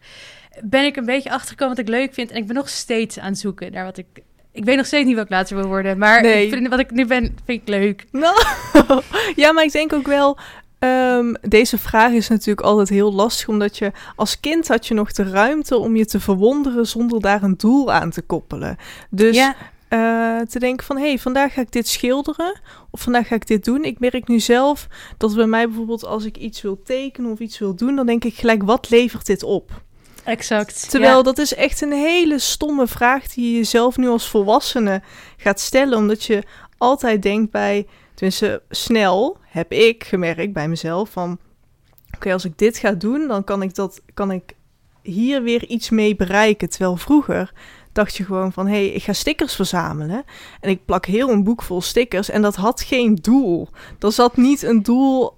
[0.63, 2.32] ben ik een beetje achtergekomen wat ik leuk vind.
[2.32, 4.08] En ik ben nog steeds aan het zoeken naar wat ik...
[4.51, 5.97] Ik weet nog steeds niet wat ik later wil worden.
[5.97, 6.45] Maar nee.
[6.45, 8.05] ik vind, wat ik nu ben, vind ik leuk.
[8.12, 8.35] Nou,
[9.35, 10.38] ja, maar ik denk ook wel...
[10.79, 15.12] Um, deze vraag is natuurlijk altijd heel lastig, omdat je als kind had je nog
[15.12, 18.77] de ruimte om je te verwonderen zonder daar een doel aan te koppelen.
[19.09, 19.55] Dus ja.
[19.89, 22.59] uh, te denken van, hé, hey, vandaag ga ik dit schilderen
[22.91, 23.83] of vandaag ga ik dit doen.
[23.83, 27.59] Ik merk nu zelf dat bij mij bijvoorbeeld als ik iets wil tekenen of iets
[27.59, 29.81] wil doen, dan denk ik gelijk, wat levert dit op?
[30.23, 30.89] Exact.
[30.89, 31.23] Terwijl ja.
[31.23, 35.01] dat is echt een hele stomme vraag die je jezelf nu als volwassene
[35.38, 35.97] gaat stellen.
[35.97, 36.43] Omdat je
[36.77, 41.39] altijd denkt bij, tenminste snel heb ik gemerkt bij mezelf van...
[42.08, 44.55] Oké, okay, als ik dit ga doen, dan kan ik, dat, kan ik
[45.01, 46.69] hier weer iets mee bereiken.
[46.69, 47.51] Terwijl vroeger
[47.91, 50.23] dacht je gewoon van, hé, hey, ik ga stickers verzamelen.
[50.62, 53.69] En ik plak heel een boek vol stickers en dat had geen doel.
[53.99, 55.38] Er zat niet een doel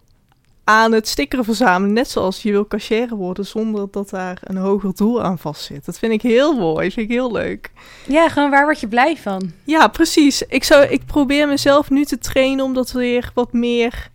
[0.64, 1.94] aan het stickeren verzamelen.
[1.94, 5.86] Net zoals je wil cashier worden zonder dat daar een hoger doel aan vastzit.
[5.86, 6.86] Dat vind ik heel mooi.
[6.86, 7.72] Dat vind ik heel leuk.
[8.08, 9.52] Ja, gewoon waar word je blij van?
[9.64, 10.42] Ja, precies.
[10.42, 14.10] Ik, zou, ik probeer mezelf nu te trainen om dat weer wat meer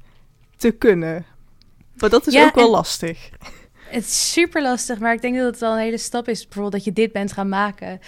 [0.56, 1.24] te kunnen.
[1.96, 3.30] Maar dat is ja, ook wel lastig.
[3.88, 6.42] Het is super lastig, maar ik denk dat het wel een hele stap is.
[6.42, 8.00] Bijvoorbeeld dat je dit bent gaan maken.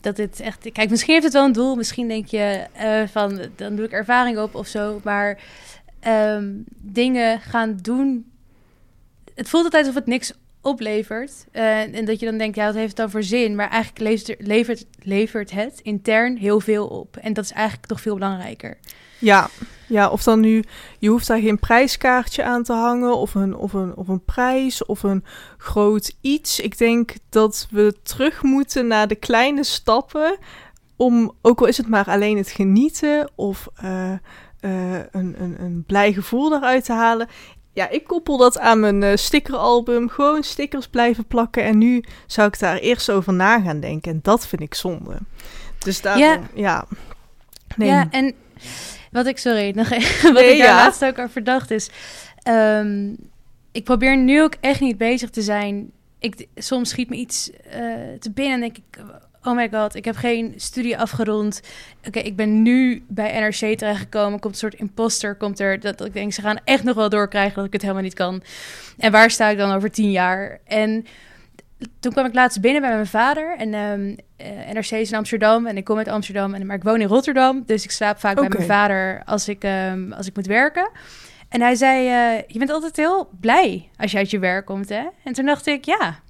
[0.00, 0.72] Dat het echt...
[0.72, 1.76] Kijk, misschien heeft het wel een doel.
[1.76, 5.00] Misschien denk je uh, van, dan doe ik ervaring op of zo.
[5.04, 5.38] Maar
[6.08, 8.30] um, dingen gaan doen.
[9.34, 11.46] Het voelt altijd alsof het niks oplevert.
[11.52, 13.54] Uh, en dat je dan denkt, ja, wat heeft het dan voor zin?
[13.54, 17.16] Maar eigenlijk levert, levert, levert het intern heel veel op.
[17.16, 18.76] En dat is eigenlijk toch veel belangrijker.
[19.18, 19.48] Ja,
[19.88, 20.62] ja, of dan nu,
[20.98, 24.84] je hoeft daar geen prijskaartje aan te hangen, of een, of, een, of een prijs,
[24.84, 25.24] of een
[25.58, 26.60] groot iets.
[26.60, 30.36] Ik denk dat we terug moeten naar de kleine stappen,
[30.96, 33.68] om, ook al is het maar alleen het genieten, of...
[33.84, 34.12] Uh,
[34.60, 37.28] uh, een, een, een blij gevoel eruit te halen.
[37.72, 40.08] Ja, ik koppel dat aan mijn uh, stickeralbum.
[40.08, 41.64] Gewoon stickers blijven plakken.
[41.64, 44.12] En nu zou ik daar eerst over na gaan denken.
[44.12, 45.18] En dat vind ik zonde.
[45.78, 46.40] Dus daarom, ja.
[46.54, 46.86] Ja,
[47.76, 47.88] nee.
[47.88, 48.34] ja en
[49.10, 50.76] wat ik, sorry, nog wat nee, ik daar ja.
[50.76, 51.90] laatst ook over dacht is...
[52.48, 53.16] Um,
[53.76, 55.90] ik probeer nu ook echt niet bezig te zijn.
[56.18, 57.74] Ik, soms schiet me iets uh,
[58.18, 59.04] te binnen en denk ik
[59.46, 61.60] oh my god, ik heb geen studie afgerond.
[61.98, 64.40] Oké, okay, ik ben nu bij NRC terechtgekomen.
[64.40, 67.08] Komt een soort imposter, komt er dat, dat ik denk, ze gaan echt nog wel
[67.08, 68.42] doorkrijgen dat ik het helemaal niet kan.
[68.98, 70.60] En waar sta ik dan over tien jaar?
[70.64, 71.06] En
[72.00, 73.56] toen kwam ik laatst binnen bij mijn vader.
[73.58, 76.82] En um, uh, NRC is in Amsterdam en ik kom uit Amsterdam, en, maar ik
[76.82, 77.62] woon in Rotterdam.
[77.66, 78.48] Dus ik slaap vaak okay.
[78.48, 80.90] bij mijn vader als ik, um, als ik moet werken.
[81.48, 84.88] En hij zei, uh, je bent altijd heel blij als je uit je werk komt,
[84.88, 85.06] hè?
[85.24, 86.20] En toen dacht ik, ja,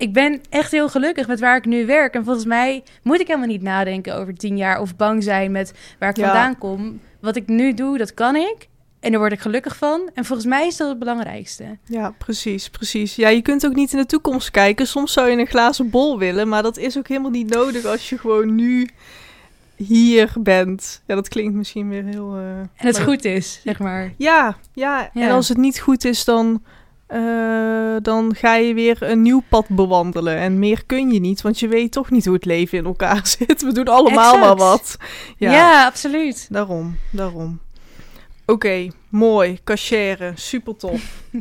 [0.00, 2.14] ik ben echt heel gelukkig met waar ik nu werk.
[2.14, 5.72] En volgens mij moet ik helemaal niet nadenken over tien jaar of bang zijn met
[5.98, 6.24] waar ik ja.
[6.24, 7.00] vandaan kom.
[7.20, 8.68] Wat ik nu doe, dat kan ik.
[9.00, 10.10] En daar word ik gelukkig van.
[10.14, 11.78] En volgens mij is dat het belangrijkste.
[11.84, 13.16] Ja, precies, precies.
[13.16, 14.86] Ja, je kunt ook niet in de toekomst kijken.
[14.86, 18.08] Soms zou je een glazen bol willen, maar dat is ook helemaal niet nodig als
[18.08, 18.88] je gewoon nu
[19.76, 21.02] hier bent.
[21.06, 22.38] Ja, dat klinkt misschien weer heel.
[22.38, 23.06] Uh, en het maar...
[23.06, 24.12] goed is, zeg maar.
[24.16, 25.22] Ja, ja, ja.
[25.22, 26.62] En als het niet goed is, dan
[27.12, 30.36] uh, dan ga je weer een nieuw pad bewandelen.
[30.36, 33.26] En meer kun je niet, want je weet toch niet hoe het leven in elkaar
[33.38, 33.62] zit.
[33.62, 34.46] We doen allemaal exact.
[34.46, 34.96] maar wat.
[35.36, 36.46] Ja, ja absoluut.
[36.50, 37.60] Daarom, daarom.
[38.40, 39.58] Oké, okay, mooi.
[39.64, 41.02] Cachère, super tof.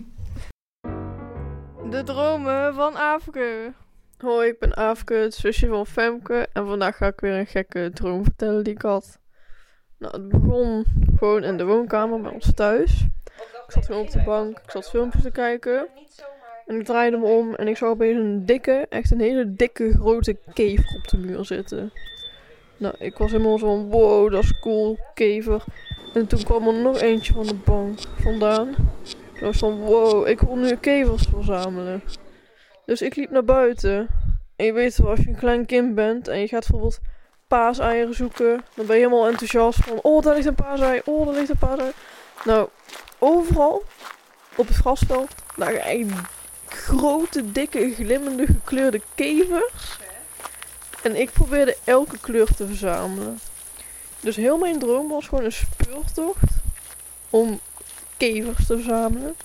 [1.89, 3.73] De dromen van Afke.
[4.17, 6.47] Hoi, ik ben Afke, het zusje van Femke.
[6.53, 9.19] En vandaag ga ik weer een gekke droom vertellen die ik had.
[9.97, 10.85] Nou, het begon
[11.17, 13.05] gewoon in de woonkamer bij ons thuis.
[13.69, 15.87] Ik zat gewoon op de bank, ik zat filmpjes te kijken.
[16.65, 19.91] En ik draaide me om en ik zag opeens een dikke, echt een hele dikke
[19.91, 21.91] grote kever op de muur zitten.
[22.77, 25.63] Nou, ik was helemaal zo van, wow, dat is cool, kever.
[26.13, 28.75] En toen kwam er nog eentje van de bank vandaan.
[29.33, 32.03] Ik was van, wow, ik wil nu kevers verzamelen.
[32.85, 34.07] Dus ik liep naar buiten.
[34.55, 36.99] En je weet wel, als je een klein kind bent en je gaat bijvoorbeeld
[37.47, 41.35] paaseieren zoeken, dan ben je helemaal enthousiast van, oh, daar ligt een paasei, oh, daar
[41.35, 41.91] ligt een paasei.
[42.45, 42.69] Nou,
[43.19, 43.83] overal
[44.55, 46.09] op het grasveld lagen echt
[46.67, 49.97] grote, dikke, glimmende, gekleurde kevers.
[51.03, 53.39] En ik probeerde elke kleur te verzamelen.
[54.19, 56.51] Dus heel mijn droom was gewoon een speurtocht
[57.29, 57.59] om
[58.17, 59.35] kevers te verzamelen.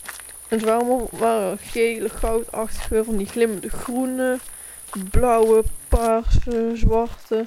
[0.48, 4.38] En ze waren, allemaal, gele, goudachtige, van die glimmende groene,
[5.10, 7.44] blauwe, paarse, zwarte.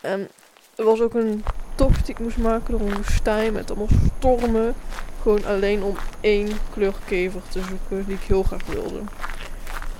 [0.00, 0.28] En
[0.76, 4.74] er was ook een tocht die ik moest maken door een woestijn met allemaal stormen.
[5.20, 9.00] Gewoon alleen om één kleur kever te zoeken die ik heel graag wilde.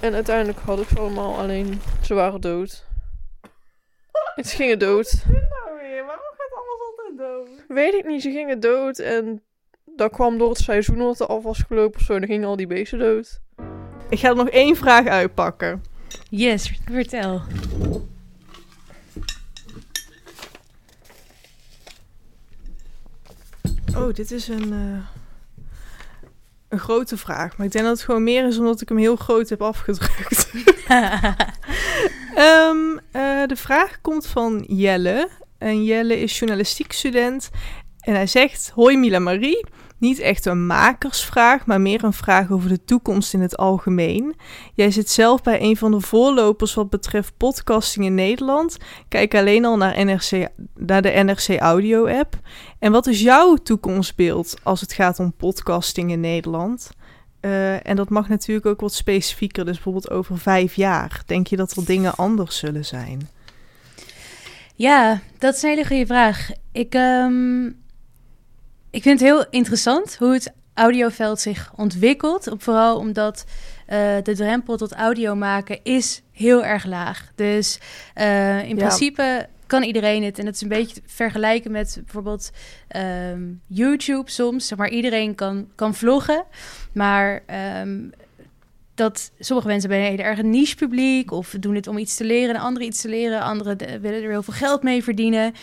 [0.01, 2.87] En uiteindelijk had ik ze allemaal, alleen ze waren dood.
[4.35, 5.25] Het gingen dood.
[5.29, 6.05] nou weer?
[6.05, 7.65] Waarom gaat alles altijd dood?
[7.69, 9.43] Weet ik niet, ze gingen dood en
[9.85, 12.13] dat kwam door het seizoen wat er af was gelopen of zo.
[12.13, 13.41] En dan gingen al die beesten dood.
[14.09, 15.83] Ik ga er nog één vraag uitpakken.
[16.31, 17.43] Yes, vertel.
[23.97, 25.05] Oh, dit is een, eh,
[26.69, 27.57] een grote vraag.
[27.57, 30.51] Maar ik denk dat het gewoon meer is omdat ik hem heel groot heb afgedrukt.
[32.35, 35.29] Ehm, eh, de vraag komt van Jelle.
[35.59, 37.51] En Jelle is journalistiek student.
[38.09, 39.67] En hij zegt: Hoi Mila Marie.
[39.99, 44.37] Niet echt een makersvraag, maar meer een vraag over de toekomst in het algemeen.
[44.75, 48.77] Jij zit zelf bij een van de voorlopers wat betreft podcasting in Nederland.
[49.09, 52.39] Kijk alleen al naar, NRC, naar de NRC Audio app.
[52.79, 56.91] En wat is jouw toekomstbeeld als het gaat om podcasting in Nederland?
[57.41, 61.23] Uh, en dat mag natuurlijk ook wat specifieker, dus bijvoorbeeld over vijf jaar.
[61.27, 63.29] Denk je dat er dingen anders zullen zijn?
[64.75, 66.51] Ja, dat is een hele goede vraag.
[66.73, 67.77] Ik, um,
[68.91, 72.49] ik vind het heel interessant hoe het audioveld zich ontwikkelt.
[72.57, 73.45] Vooral omdat
[73.89, 77.33] uh, de drempel tot audio maken is heel erg laag.
[77.35, 77.79] Dus
[78.17, 78.87] uh, in ja.
[78.87, 80.39] principe kan iedereen het.
[80.39, 82.51] En het is een beetje vergelijken met bijvoorbeeld
[82.97, 84.67] um, YouTube soms.
[84.67, 86.45] Zeg maar, iedereen kan, kan vloggen.
[86.93, 87.43] Maar
[87.81, 88.11] um,
[88.99, 92.25] dat sommige mensen hebben een hele erg niche publiek of doen het om iets te
[92.25, 93.43] leren en anderen iets te leren.
[93.43, 95.55] Anderen willen er heel veel geld mee verdienen.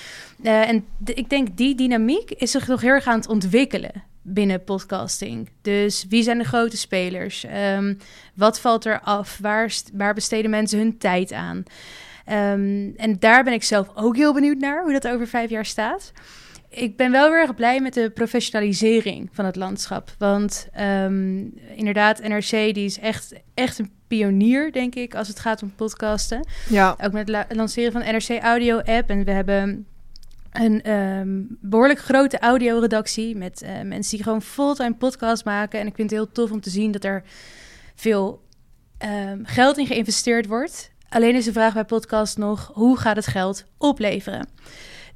[0.44, 4.64] Uh, en ik denk die dynamiek is zich nog heel erg aan het ontwikkelen binnen
[4.64, 5.50] podcasting.
[5.62, 7.46] Dus wie zijn de grote spelers?
[7.76, 7.98] Um,
[8.34, 9.38] wat valt er af?
[9.42, 11.58] Waar, waar besteden mensen hun tijd aan?
[11.58, 15.66] Um, en daar ben ik zelf ook heel benieuwd naar, hoe dat over vijf jaar
[15.66, 16.12] staat
[16.76, 20.16] ik ben wel heel erg blij met de professionalisering van het landschap.
[20.18, 25.62] Want um, inderdaad, NRC die is echt, echt een pionier, denk ik, als het gaat
[25.62, 26.48] om podcasten.
[26.70, 26.96] Ja.
[27.04, 29.10] Ook met het lanceren van NRC Audio App.
[29.10, 29.88] En we hebben
[30.52, 35.80] een um, behoorlijk grote audioredactie met uh, mensen die gewoon fulltime podcast maken.
[35.80, 37.24] En ik vind het heel tof om te zien dat er
[37.96, 38.44] veel
[39.06, 40.92] um, geld in geïnvesteerd wordt.
[41.10, 44.48] Alleen is de vraag bij podcast nog, hoe gaat het geld opleveren?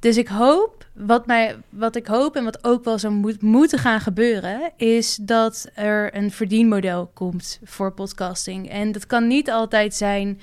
[0.00, 3.78] Dus ik hoop, wat, mij, wat ik hoop en wat ook wel zou moet, moeten
[3.78, 8.70] gaan gebeuren, is dat er een verdienmodel komt voor podcasting.
[8.70, 10.40] En dat kan niet altijd zijn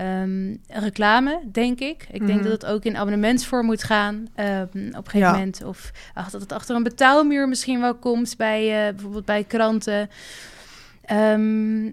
[0.00, 2.06] um, reclame, denk ik.
[2.10, 2.48] Ik denk Mhm.
[2.48, 4.24] dat het ook in abonnementsvorm moet gaan um,
[4.96, 5.30] op een gegeven Ja.
[5.32, 5.64] moment.
[5.64, 10.08] Of ach, dat het achter een betaalmuur misschien wel komt bij eh, bijvoorbeeld bij kranten.
[11.04, 11.90] Ehm,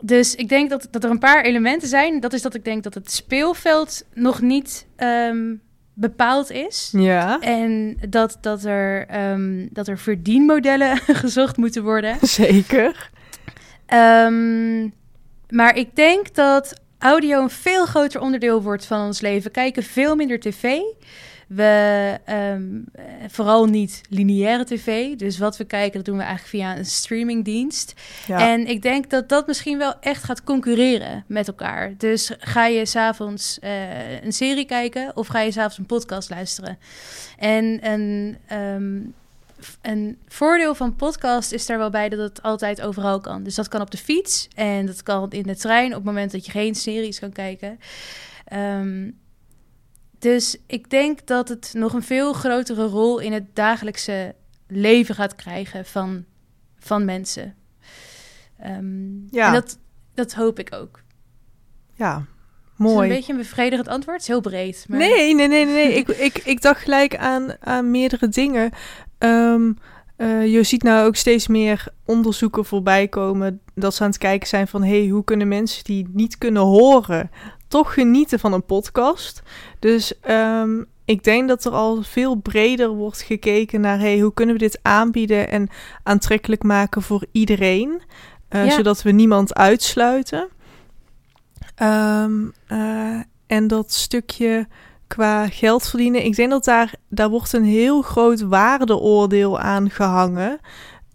[0.00, 2.20] dus ik denk dat, dat er een paar elementen zijn.
[2.20, 5.54] Dat is dat ik denk dat het speelveld nog niet ehm,
[6.00, 6.88] bepaald is.
[6.96, 12.16] Ja, En dat, dat, er, ehm, dat er verdienmodellen gezocht moeten worden.
[12.20, 13.10] zeker.
[13.86, 14.88] Ehm,
[15.48, 19.50] maar ik denk dat audio een veel groter onderdeel wordt van ons leven.
[19.50, 20.78] Kijken veel minder tv.
[21.50, 25.16] We, ehm, eh, vooral niet lineaire tv.
[25.16, 27.94] Dus wat we kijken, dat doen we eigenlijk via een streamingdienst.
[28.26, 28.50] Ja.
[28.50, 31.94] En ik denk dat dat misschien wel echt gaat concurreren met elkaar.
[31.96, 36.78] Dus ga je s'avonds uh, een serie kijken of ga je s'avonds een podcast luisteren?
[37.38, 39.14] En een, um,
[39.82, 43.42] een voordeel van podcast is daar wel bij dat het altijd overal kan.
[43.42, 46.32] Dus dat kan op de fiets en dat kan in de trein op het moment
[46.32, 47.78] dat je geen series kan kijken.
[48.52, 49.19] Um,
[50.20, 54.34] dus ik denk dat het nog een veel grotere rol in het dagelijkse
[54.66, 56.24] leven gaat krijgen van,
[56.78, 57.54] van mensen.
[58.66, 59.46] Um, Ja.
[59.46, 59.78] En dat,
[60.14, 61.02] dat hoop ik ook.
[61.94, 62.24] Ja, Is
[62.76, 62.94] mooi.
[62.94, 64.16] het een beetje een bevredigend antwoord?
[64.16, 64.84] Het is heel breed.
[64.88, 64.98] Maar...
[64.98, 65.66] Nee, nee, nee, nee.
[65.66, 65.94] nee.
[65.94, 68.70] ik, ik, ik dacht gelijk aan, aan meerdere dingen.
[69.18, 69.78] Um,
[70.16, 74.48] uh, je ziet nou ook steeds meer onderzoeken voorbij komen dat ze aan het kijken
[74.48, 77.30] zijn van hey, hoe kunnen mensen die niet kunnen horen
[77.70, 79.42] toch genieten van een podcast.
[79.78, 84.54] Dus ehm, ik denk dat er al veel breder wordt gekeken naar hey, hoe kunnen
[84.54, 85.68] we dit aanbieden en
[86.02, 88.02] aantrekkelijk maken voor iedereen,
[88.50, 90.48] uh, zodat we niemand uitsluiten.
[91.82, 94.68] Um, uh, en dat stukje
[95.06, 100.58] qua geld verdienen, ik denk dat daar, daar wordt een heel groot waardeoordeel aan gehangen.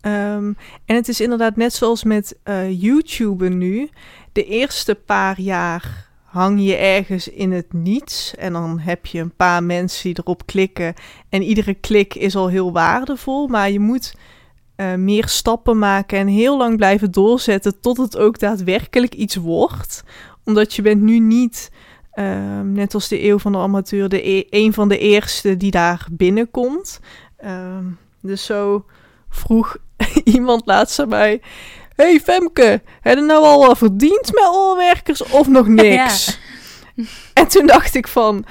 [0.01, 3.89] Um, en het is inderdaad net zoals met uh, YouTube nu.
[4.31, 6.04] De eerste paar jaar
[6.35, 8.35] hang je ergens in het niets.
[8.35, 10.93] En dan heb je een paar mensen die erop klikken.
[11.29, 13.47] En iedere klik is al heel waardevol.
[13.47, 14.15] Maar je moet
[14.77, 20.03] uh, meer stappen maken en heel lang blijven doorzetten tot het ook daadwerkelijk iets wordt.
[20.45, 21.71] Omdat je bent nu niet,
[22.13, 25.71] uh, net als de eeuw van de amateur, de e een van de eerste die
[25.71, 26.99] daar binnenkomt.
[27.43, 27.77] Uh,
[28.21, 28.85] dus zo
[29.29, 29.77] vroeg
[30.23, 31.41] iemand laatst aan mij
[31.95, 36.39] hey Femke, heb je nou al verdiend met oorwerkers of nog niks?
[37.33, 38.45] En toen dacht ik van,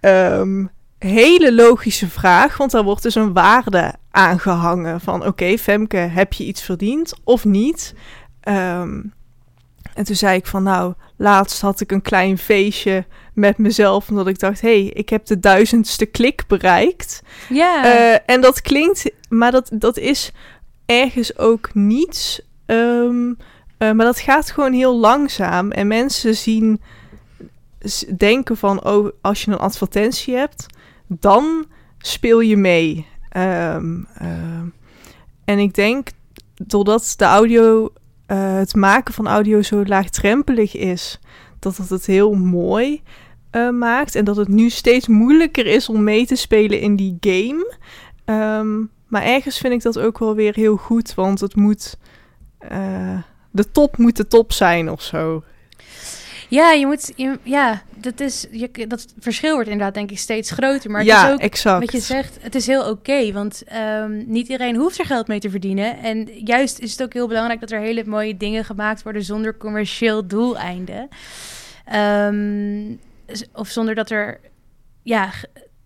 [0.00, 6.32] um, hele logische vraag, want daar wordt dus een waarde aangehangen van, oké Femke, heb
[6.32, 7.94] je iets verdiend of niet?
[8.48, 9.12] Um,
[9.94, 14.26] en toen zei ik van, nou, laatst had ik een klein feestje met mezelf, omdat
[14.26, 17.22] ik dacht, hé, hey, ik heb de duizendste klik bereikt.
[17.48, 17.84] Ja.
[17.84, 20.32] Uh, en dat klinkt, maar dat, dat is
[20.86, 22.40] ergens ook niets
[22.70, 25.70] Um, uh, maar dat gaat gewoon heel langzaam.
[25.70, 26.80] En mensen zien,
[28.16, 30.66] denken van, oh, als je een advertentie hebt,
[31.06, 31.64] dan
[31.98, 33.06] speel je mee.
[33.36, 34.60] Um, uh,
[35.44, 36.08] en ik denk,
[36.54, 37.92] doordat de audio,
[38.26, 41.20] uh, het maken van audio zo laagdrempelig is,
[41.58, 43.02] dat het het heel mooi
[43.52, 44.14] uh, maakt.
[44.14, 47.78] En dat het nu steeds moeilijker is om mee te spelen in die game.
[49.06, 51.98] Maar ergens vind ik dat ook wel weer heel goed, want het moet
[52.72, 53.18] uh,
[53.50, 55.42] de top moet de top zijn of zo.
[56.48, 60.50] Ja, je moet, je, ja, dat is, je, dat verschil wordt inderdaad denk ik steeds
[60.50, 60.90] groter.
[60.90, 61.80] Maar het ja, is ook, exact.
[61.80, 65.28] wat je zegt, het is heel oké, okay, want um, niet iedereen hoeft er geld
[65.28, 65.98] mee te verdienen.
[65.98, 69.56] En juist is het ook heel belangrijk dat er hele mooie dingen gemaakt worden zonder
[69.56, 71.08] commercieel doeleinde.
[71.94, 73.00] Um,
[73.52, 74.40] of zonder dat er,
[75.02, 75.30] ja,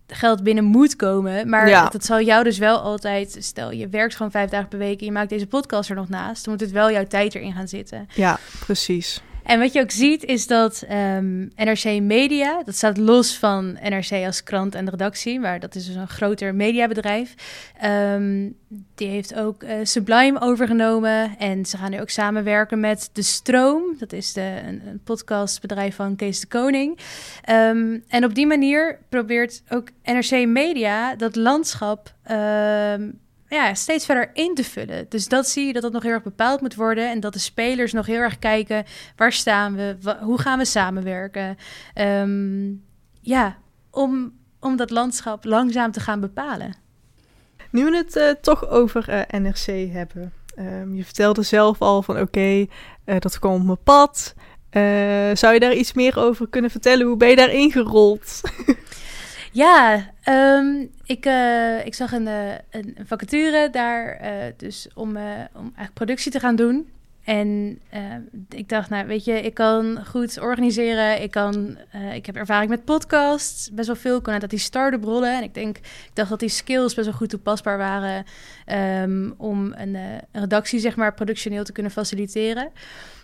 [0.07, 1.49] geld binnen moet komen.
[1.49, 1.89] Maar ja.
[1.89, 3.37] dat zal jou dus wel altijd...
[3.39, 4.99] Stel, je werkt gewoon vijf dagen per week...
[4.99, 6.45] en je maakt deze podcast er nog naast...
[6.45, 8.07] dan moet het wel jouw tijd erin gaan zitten.
[8.13, 9.21] Ja, precies.
[9.45, 14.25] En wat je ook ziet is dat um, NRC Media, dat staat los van NRC
[14.25, 17.33] als krant en redactie, maar dat is dus een groter mediabedrijf.
[17.83, 18.55] Um,
[18.95, 23.95] die heeft ook uh, Sublime overgenomen en ze gaan nu ook samenwerken met De Stroom.
[23.99, 26.99] Dat is de, een, een podcastbedrijf van Kees de Koning.
[27.49, 32.13] Um, en op die manier probeert ook NRC Media dat landschap
[33.47, 35.05] ja, steeds verder in te vullen.
[35.09, 37.09] Dus dat zie je dat dat nog heel erg bepaald moet worden.
[37.09, 38.85] En dat de spelers nog heel erg kijken:
[39.15, 40.15] waar staan we?
[40.21, 41.57] Hoe gaan we samenwerken?
[41.95, 42.83] Um,
[43.21, 43.57] ja,
[43.91, 46.75] om, om dat landschap langzaam te gaan bepalen.
[47.69, 50.33] Nu we het uh, toch over uh, NRC hebben.
[50.59, 52.69] Um, je vertelde zelf al van oké, okay,
[53.05, 54.33] uh, dat kwam op mijn pad.
[55.37, 57.07] zou je daar iets meer over kunnen vertellen?
[57.07, 58.41] Hoe ben je daar ingerold?
[59.55, 65.15] Ja, um, ik, uh, ik zag een, uh, een vacature daar, uh, dus om, om
[65.63, 66.89] eigenlijk productie te gaan doen.
[67.23, 67.79] En
[68.49, 71.21] ik dacht, nou weet je, ik kan goed organiseren.
[71.21, 71.77] Ik, kan,
[72.13, 74.17] ik heb ervaring met podcasts, best wel veel.
[74.17, 75.37] Ik kon uit die start-up rollen.
[75.37, 78.25] En ik, denk, ik dacht dat die skills best wel goed toepasbaar waren...
[79.01, 82.71] Um, om een, een, redactie, zeg maar, productioneel te kunnen faciliteren.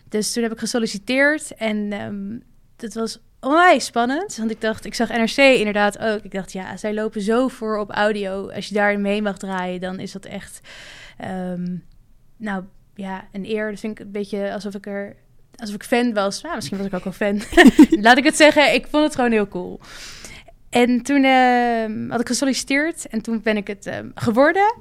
[0.10, 2.44] Dus toen heb ik gesolliciteerd en um,
[2.76, 4.38] dat was onwijs spannend.
[4.38, 6.24] Want ik dacht, ik zag NRC inderdaad ook.
[6.24, 8.50] Ik dacht, ja, zij lopen zo voor op audio.
[8.50, 10.60] Als je daarin mee mag draaien, dan is dat echt...
[11.26, 11.84] Um,
[12.38, 12.64] nou,
[12.96, 13.70] ja, een eer.
[13.70, 15.16] Dat vind ik een beetje alsof ik er...
[15.56, 16.42] Alsof ik fan was.
[16.42, 17.42] Nou, misschien was ik ook wel fan.
[18.06, 19.80] Laat ik het zeggen, ik vond het gewoon heel cool.
[20.70, 23.08] En toen uh, had ik gesolliciteerd.
[23.08, 24.76] En toen ben ik het uh, geworden.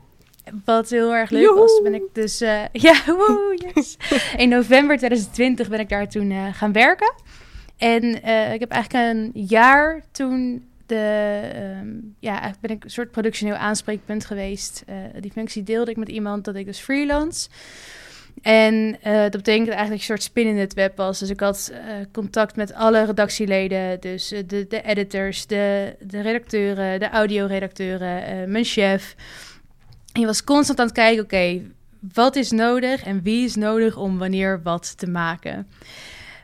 [0.65, 1.61] Wat heel erg leuk Joehoe.
[1.61, 2.43] was, ben ik dus...
[2.43, 3.97] Uh, ja, woe, yes.
[4.37, 7.13] In november 2020 ben ik daar toen uh, gaan werken.
[7.81, 11.41] En uh, ik heb eigenlijk een jaar toen de,
[11.81, 14.85] um, ja, eigenlijk ben ik een soort productioneel aanspreekpunt geweest.
[14.89, 17.49] Uh, die functie deelde ik met iemand dat ik dus freelance.
[18.43, 18.74] En
[19.07, 21.18] uh, dat betekent eigenlijk een soort spin in het web was.
[21.18, 21.72] Dus ik had
[22.12, 24.01] contact met alle redactieleden.
[24.01, 29.14] Dus de, de editors, de, de redacteuren, de audioredacteuren, mijn chef.
[30.12, 31.62] En je was constant aan het kijken, oké,
[32.12, 35.66] wat is nodig en wie is nodig om wanneer wat te maken.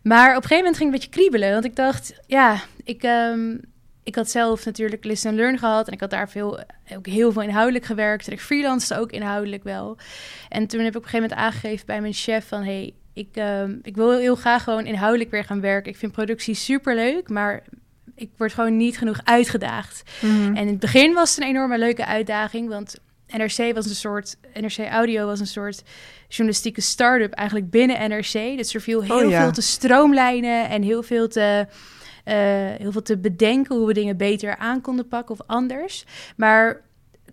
[0.09, 1.53] Maar op een gegeven moment ging ik een beetje kriebelen.
[1.53, 3.61] Want ik dacht, ja, ik, um,
[4.03, 5.87] ik had zelf natuurlijk listen and learn gehad.
[5.87, 6.61] En ik had daar veel,
[6.97, 8.27] ook heel veel inhoudelijk gewerkt.
[8.27, 9.97] En ik freelanced ook inhoudelijk wel.
[10.49, 12.63] En toen heb ik op een gegeven moment aangegeven bij mijn chef van...
[12.63, 15.93] hey, Ik, ehm, ik wil heel graag gewoon inhoudelijk weer gaan werken.
[15.93, 17.63] Ik vind productie super leuk, maar
[18.15, 20.03] ik word gewoon niet genoeg uitgedaagd.
[20.21, 20.47] Mhm.
[20.47, 22.99] En in het begin was het een enorme leuke uitdaging, want
[23.29, 25.83] NRC was een soort, NRC Audio was een soort
[26.29, 28.33] journalistieke start-up eigenlijk binnen NRC.
[28.33, 29.43] Dus er viel heel Oh, ja.
[29.43, 31.67] veel te stroomlijnen en heel veel te,
[32.25, 32.35] eh,
[32.79, 36.05] heel veel te bedenken hoe we dingen beter aan konden pakken of anders.
[36.37, 36.81] Maar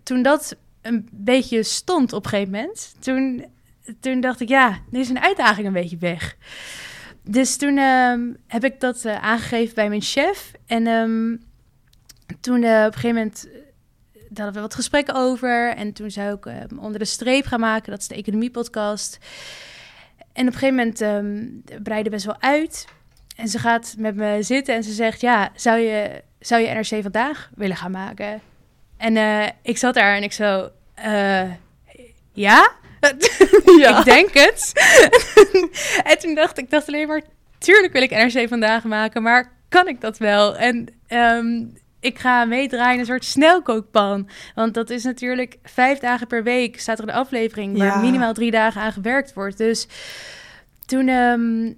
[0.02, 3.44] toen dat een beetje stond op een gegeven moment, toen,
[4.00, 6.36] toen dacht ik, ja, nu is een uitdaging een beetje weg.
[7.22, 10.52] Dus toen ehm, heb ik dat eh, aangegeven bij mijn chef.
[10.66, 11.36] En ehm,
[12.40, 13.48] toen eh, op een gegeven moment
[14.34, 15.74] daar hadden we wat gesprekken over.
[15.76, 17.90] En toen zou ik ehm, onder de streep gaan maken.
[17.90, 19.18] Dat is de economie-podcast.
[20.32, 22.86] En op een gegeven moment ehm breidde best wel uit.
[23.36, 25.20] En ze gaat met me zitten en ze zegt...
[25.20, 28.40] Ja, zou je, zou je NRC Vandaag willen gaan maken?
[28.96, 30.70] En eh, ik zat daar en ik zo...
[30.94, 31.50] eh,
[32.32, 32.72] ja?
[33.78, 33.98] Ja.
[33.98, 34.72] ik denk het.
[36.10, 37.22] en toen dacht ik dacht alleen maar...
[37.58, 40.56] Tuurlijk wil ik NRC Vandaag maken, maar kan ik dat wel?
[40.56, 41.64] En ehm,
[42.04, 44.28] ik ga meedraaien in een soort snelkookpan.
[44.54, 47.78] Want dat is natuurlijk vijf dagen per week staat er een aflevering...
[47.78, 48.00] waar Ja.
[48.00, 49.58] minimaal drie dagen aan gewerkt wordt.
[49.58, 49.86] Dus
[50.86, 51.72] toen, ehm,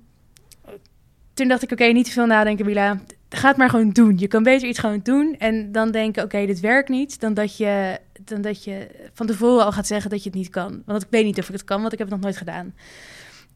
[1.34, 3.00] toen dacht ik, oké, niet te veel nadenken, Mila.
[3.28, 4.18] Ga het maar gewoon doen.
[4.18, 5.34] Je kan beter iets gewoon doen.
[5.38, 7.20] En dan denken, oké, dit werkt niet.
[7.20, 10.50] Dan dat, je, dan dat je van tevoren al gaat zeggen dat je het niet
[10.50, 10.82] kan.
[10.86, 12.74] Want ik weet niet of ik het kan, want ik heb het nog nooit gedaan.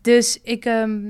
[0.01, 1.01] Dus ik, ehm,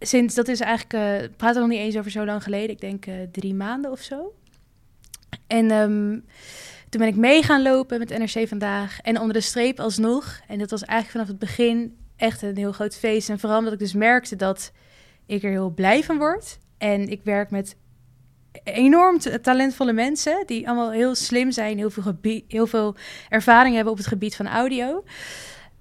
[0.00, 2.70] sinds, dat is eigenlijk, eh we praten nog niet eens over zo lang geleden.
[2.70, 4.34] Ik denk eh, drie maanden of zo.
[5.46, 6.10] En ehm,
[6.88, 9.00] toen ben ik mee gaan lopen met NRC Vandaag.
[9.00, 10.40] En onder de streep alsnog.
[10.48, 13.28] En dat was eigenlijk vanaf het begin echt een heel groot feest.
[13.28, 14.72] En vooral omdat ik dus merkte dat
[15.26, 16.58] ik er heel blij van word.
[16.78, 17.76] En ik werk met
[18.64, 22.18] enorm talentvolle mensen die allemaal heel slim zijn, heel veel,
[22.48, 22.96] heel veel
[23.28, 25.04] ervaring hebben op het gebied van audio.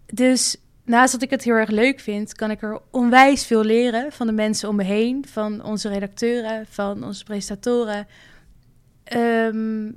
[0.06, 4.12] Dus naast dat ik het heel erg leuk vind, kan ik er onwijs veel leren
[4.12, 8.08] van de mensen om me heen, van onze redacteuren, van onze presentatoren.
[9.04, 9.92] Ehm,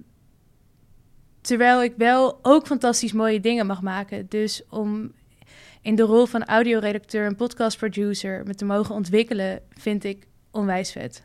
[1.40, 4.26] terwijl ik wel ook fantastisch mooie dingen mag maken.
[4.28, 5.12] Dus om
[5.82, 11.22] in de rol van audioredacteur en podcastproducer me te mogen ontwikkelen, vind ik onwijs vet.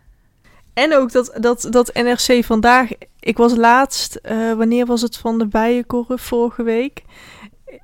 [0.74, 2.90] En ook dat, dat, dat NRC vandaag.
[3.20, 7.04] Ik was laatst, eh, wanneer was het van de Bijenkorf vorige week?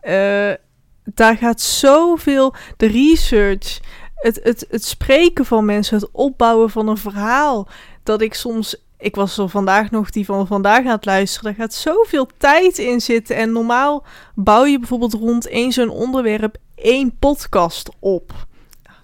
[0.02, 0.52] Eh,
[1.04, 2.54] daar gaat zoveel.
[2.78, 3.80] De research,
[4.16, 7.68] het, het, het spreken van mensen, het opbouwen van een verhaal.
[8.04, 8.86] Dat ik soms.
[8.98, 11.44] Ik was er vandaag nog die van vandaag aan het luisteren.
[11.44, 13.36] Daar gaat zoveel tijd in zitten.
[13.36, 18.34] En normaal bouw je bijvoorbeeld rond één zo'n onderwerp één podcast op.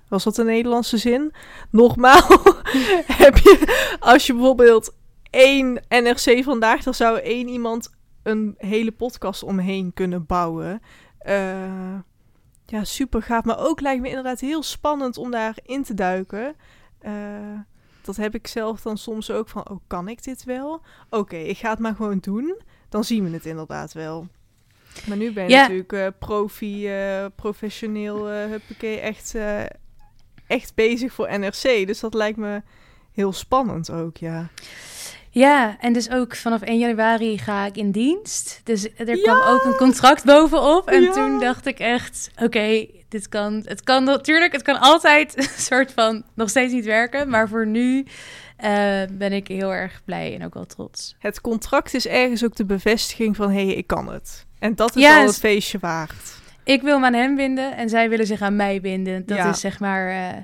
[0.08, 1.34] Was dat een Nederlandse zin?
[1.70, 2.28] Nogmaals,
[3.24, 4.94] heb je, als je bijvoorbeeld
[5.30, 7.89] één NRC vandaag, dan zou één iemand
[8.24, 10.82] een hele podcast omheen kunnen bouwen.
[11.18, 11.96] Eh,
[12.66, 13.44] ja, super gaaf.
[13.44, 16.56] Maar ook lijkt me inderdaad heel spannend om daarin te duiken.
[17.00, 17.12] Eh,
[18.06, 20.82] dat heb ik zelf dan soms ook van, oh, kan ik dit wel?
[21.10, 22.60] Oké, ik ga het maar gewoon doen.
[22.89, 24.28] Dan zien we het inderdaad wel.
[25.08, 25.62] Maar nu ben je Ja.
[25.62, 29.36] natuurlijk eh, profi, eh, professioneel, eh huppakee, echt,
[30.47, 31.88] echt bezig voor NRC.
[31.88, 32.62] Dus dat lijkt me
[33.12, 34.49] heel spannend ook, ja.
[35.36, 38.62] Ja, en dus ook vanaf 1 januari ga ik in dienst.
[38.64, 40.90] Dus er kwam ook een contract bovenop.
[40.90, 41.12] En Ja.
[41.12, 45.92] toen dacht ik echt, oké, dit kan, het kan natuurlijk, het kan altijd een soort
[45.92, 47.30] van nog steeds niet werken.
[47.30, 48.06] Maar voor nu
[48.58, 51.16] eh, ben ik heel erg blij en ook wel trots.
[51.20, 54.46] Het contract is ergens ook de bevestiging van, hé, hey, ik kan het.
[54.60, 56.42] En dat is Ja, al het s- feestje waard.
[56.64, 59.26] Ik wil me aan hem binden en zij willen zich aan mij binden.
[59.26, 59.50] Dat Ja.
[59.50, 60.38] is zeg maar, eh,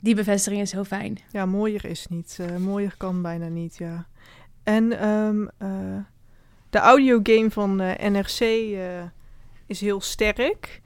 [0.00, 1.18] die bevestiging is heel fijn.
[1.30, 2.36] Ja, mooier is niet.
[2.40, 4.06] Eh, mooier kan bijna niet, ja.
[4.64, 5.98] En ehm, eh,
[6.70, 9.02] de audiogame van eh, NRC eh,
[9.66, 10.82] is heel sterk.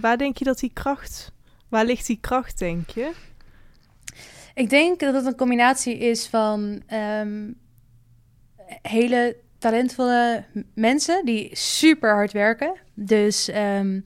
[0.00, 1.32] Waar denk je dat die kracht...
[1.68, 3.12] Waar ligt die kracht, denk je?
[4.54, 7.50] Ik denk dat het een combinatie is van ehm,
[8.82, 12.74] hele talentvolle mensen die super hard werken.
[12.94, 14.00] Dus ehm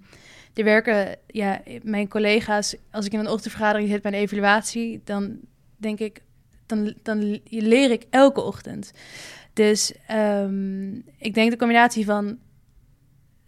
[0.56, 5.38] er werken, ja, mijn collega's, als ik in een ochtendvergadering zit bij een evaluatie, dan
[5.76, 6.22] denk ik,
[6.66, 8.92] dan, dan leer ik elke ochtend.
[9.52, 12.38] Dus ehm, ik denk de combinatie van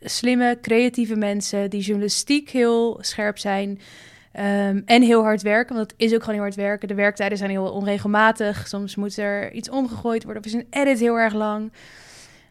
[0.01, 3.81] slimme, creatieve mensen die journalistiek heel scherp zijn.
[4.33, 6.89] ehm, en heel hard werken, want het is ook gewoon heel hard werken.
[6.89, 8.69] De werktijden zijn heel onregelmatig.
[8.69, 11.73] Soms moet er iets omgegooid worden of is een edit heel erg lang.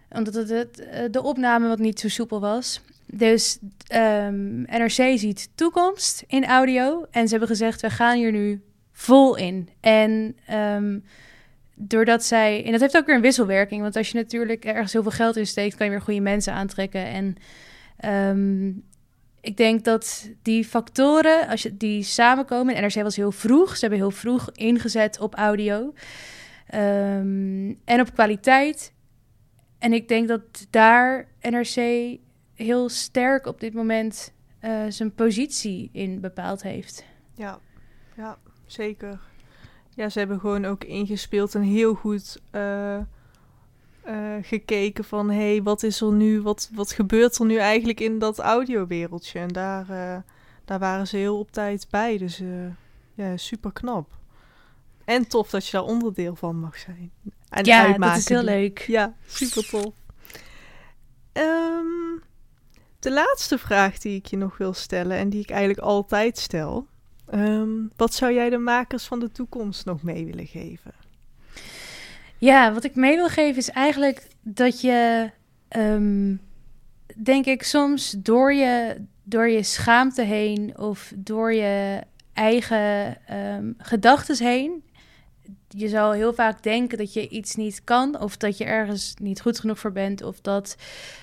[0.10, 2.82] Omdat het, het, eh, de opname wat niet zo soepel was.
[3.06, 3.58] Dus
[3.88, 7.06] ehm, NRC ziet toekomst in audio.
[7.12, 8.62] En ze hebben gezegd, we gaan hier nu
[8.98, 9.70] vol in.
[9.80, 11.00] En ehm,
[11.76, 12.66] doordat zij...
[12.66, 13.82] En dat heeft ook weer een wisselwerking.
[13.82, 15.76] Want als je natuurlijk ergens heel veel geld in steekt...
[15.76, 17.06] kan je weer goede mensen aantrekken.
[17.06, 17.36] En
[17.98, 18.68] ehm,
[19.42, 24.00] ik denk dat die factoren, als je die samenkomen, NRC was heel vroeg, ze hebben
[24.00, 25.94] heel vroeg ingezet op audio
[26.68, 28.94] ehm, en op kwaliteit.
[29.80, 31.76] En ik denk dat daar NRC
[32.54, 37.06] heel sterk op dit moment uh, zijn positie in bepaald heeft.
[37.36, 37.60] Ja,
[38.16, 38.38] ja,
[38.68, 39.20] zeker.
[39.90, 42.98] Ja, ze hebben gewoon ook ingespeeld en heel goed uh,
[44.08, 45.30] uh, gekeken van...
[45.30, 49.40] hé, hey, wat is er nu, wat, wat gebeurt er nu eigenlijk in dat audiowereldje?
[49.40, 49.86] En daar,
[50.66, 52.42] daar waren ze heel op tijd bij, dus
[53.14, 54.10] ja, super knap.
[55.06, 57.12] En tof dat je daar onderdeel van mag zijn.
[57.50, 58.80] En ja, dat is heel leuk.
[58.80, 59.94] Ja, super tof.
[61.34, 62.24] Um,
[63.00, 66.88] de laatste vraag die ik je nog wil stellen en die ik eigenlijk altijd stel.
[67.34, 70.92] Um, wat zou jij de makers van de toekomst nog mee willen geven?
[72.38, 75.30] Ja, wat ik mee wil geven is eigenlijk dat je,
[75.78, 76.42] um,
[77.16, 82.02] denk ik, soms door je, door je schaamte heen of door je
[82.34, 84.84] eigen um, gedachten heen
[85.70, 89.42] je zal heel vaak denken dat je iets niet kan, of dat je ergens niet
[89.42, 90.76] goed genoeg voor bent, of dat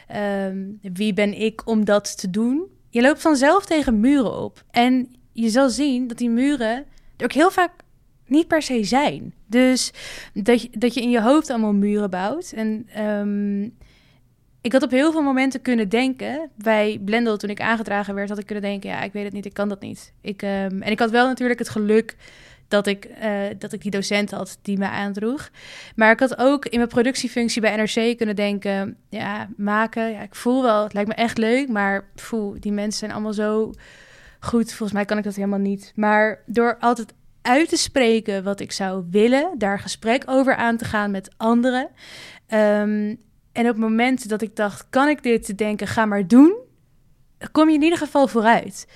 [0.09, 2.63] ehm, wie ben ik om dat te doen.
[2.91, 4.65] Je loopt vanzelf tegen muren op.
[4.71, 6.85] En je zal zien dat die muren
[7.17, 7.71] er ook heel vaak
[8.27, 9.35] niet per se zijn.
[9.47, 9.93] Dus
[10.35, 12.53] dat je, dat je in je hoofd allemaal muren bouwt.
[12.53, 13.75] En um,
[14.61, 18.39] ik had op heel veel momenten kunnen denken, bij Blendel toen ik aangedragen werd, had
[18.39, 20.13] ik kunnen denken, ja, ik weet het niet, ik kan dat niet.
[20.21, 20.49] Ik, um,
[20.83, 22.17] en ik had wel natuurlijk het geluk
[22.69, 25.51] dat ik, uh, dat ik die docent had die me aandroeg.
[25.97, 30.11] Maar ik had ook in mijn productiefunctie bij NRC kunnen denken: ja, maken.
[30.11, 33.33] Ja, ik voel wel, het lijkt me echt leuk, maar voel, die mensen zijn allemaal
[33.33, 33.73] zo
[34.45, 34.69] goed.
[34.69, 35.93] Volgens mij kan ik dat helemaal niet.
[35.95, 40.85] Maar door altijd uit te spreken wat ik zou willen, daar gesprek over aan te
[40.85, 41.89] gaan met anderen.
[42.49, 43.21] Um,
[43.53, 46.57] en op momenten dat ik dacht: kan ik dit te denken, ga maar doen,
[47.53, 48.87] kom je in ieder geval vooruit.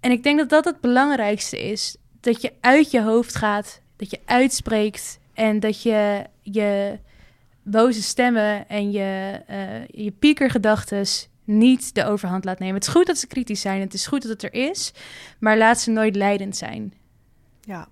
[0.00, 4.10] En ik denk dat dat het belangrijkste is dat je uit je hoofd gaat, dat
[4.10, 6.98] je uitspreekt en dat je je
[7.62, 11.06] boze stemmen en je, uh, je piekergedachten
[11.44, 12.74] niet de overhand laat nemen.
[12.74, 14.92] Het is goed dat ze kritisch zijn, het is goed dat het er is,
[15.38, 16.94] maar laat ze nooit leidend zijn.
[17.60, 17.88] Ja,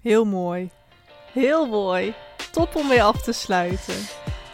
[0.00, 0.70] heel mooi.
[1.32, 2.14] Heel mooi.
[2.50, 3.94] Top om mee af te sluiten.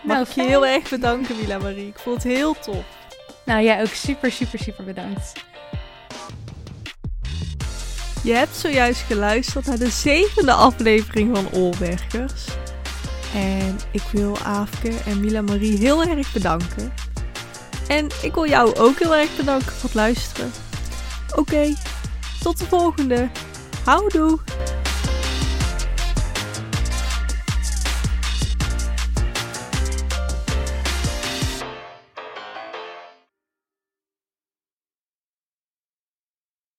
[0.03, 1.87] Mag nou, ik je heel erg bedanken, Willa Marie.
[1.87, 2.85] Ik vond het heel tof.
[3.45, 5.33] Nou, jij ook super, super, super bedankt.
[8.23, 12.47] Je hebt zojuist geluisterd naar de zevende aflevering van Oorbergers.
[13.35, 16.93] En ik wil Aafke en Mila Marie heel erg bedanken.
[17.89, 20.53] En ik wil jou ook heel erg bedanken voor het luisteren.
[21.35, 21.75] Oké,
[22.43, 23.29] tot de volgende.
[23.85, 24.39] Houdoe!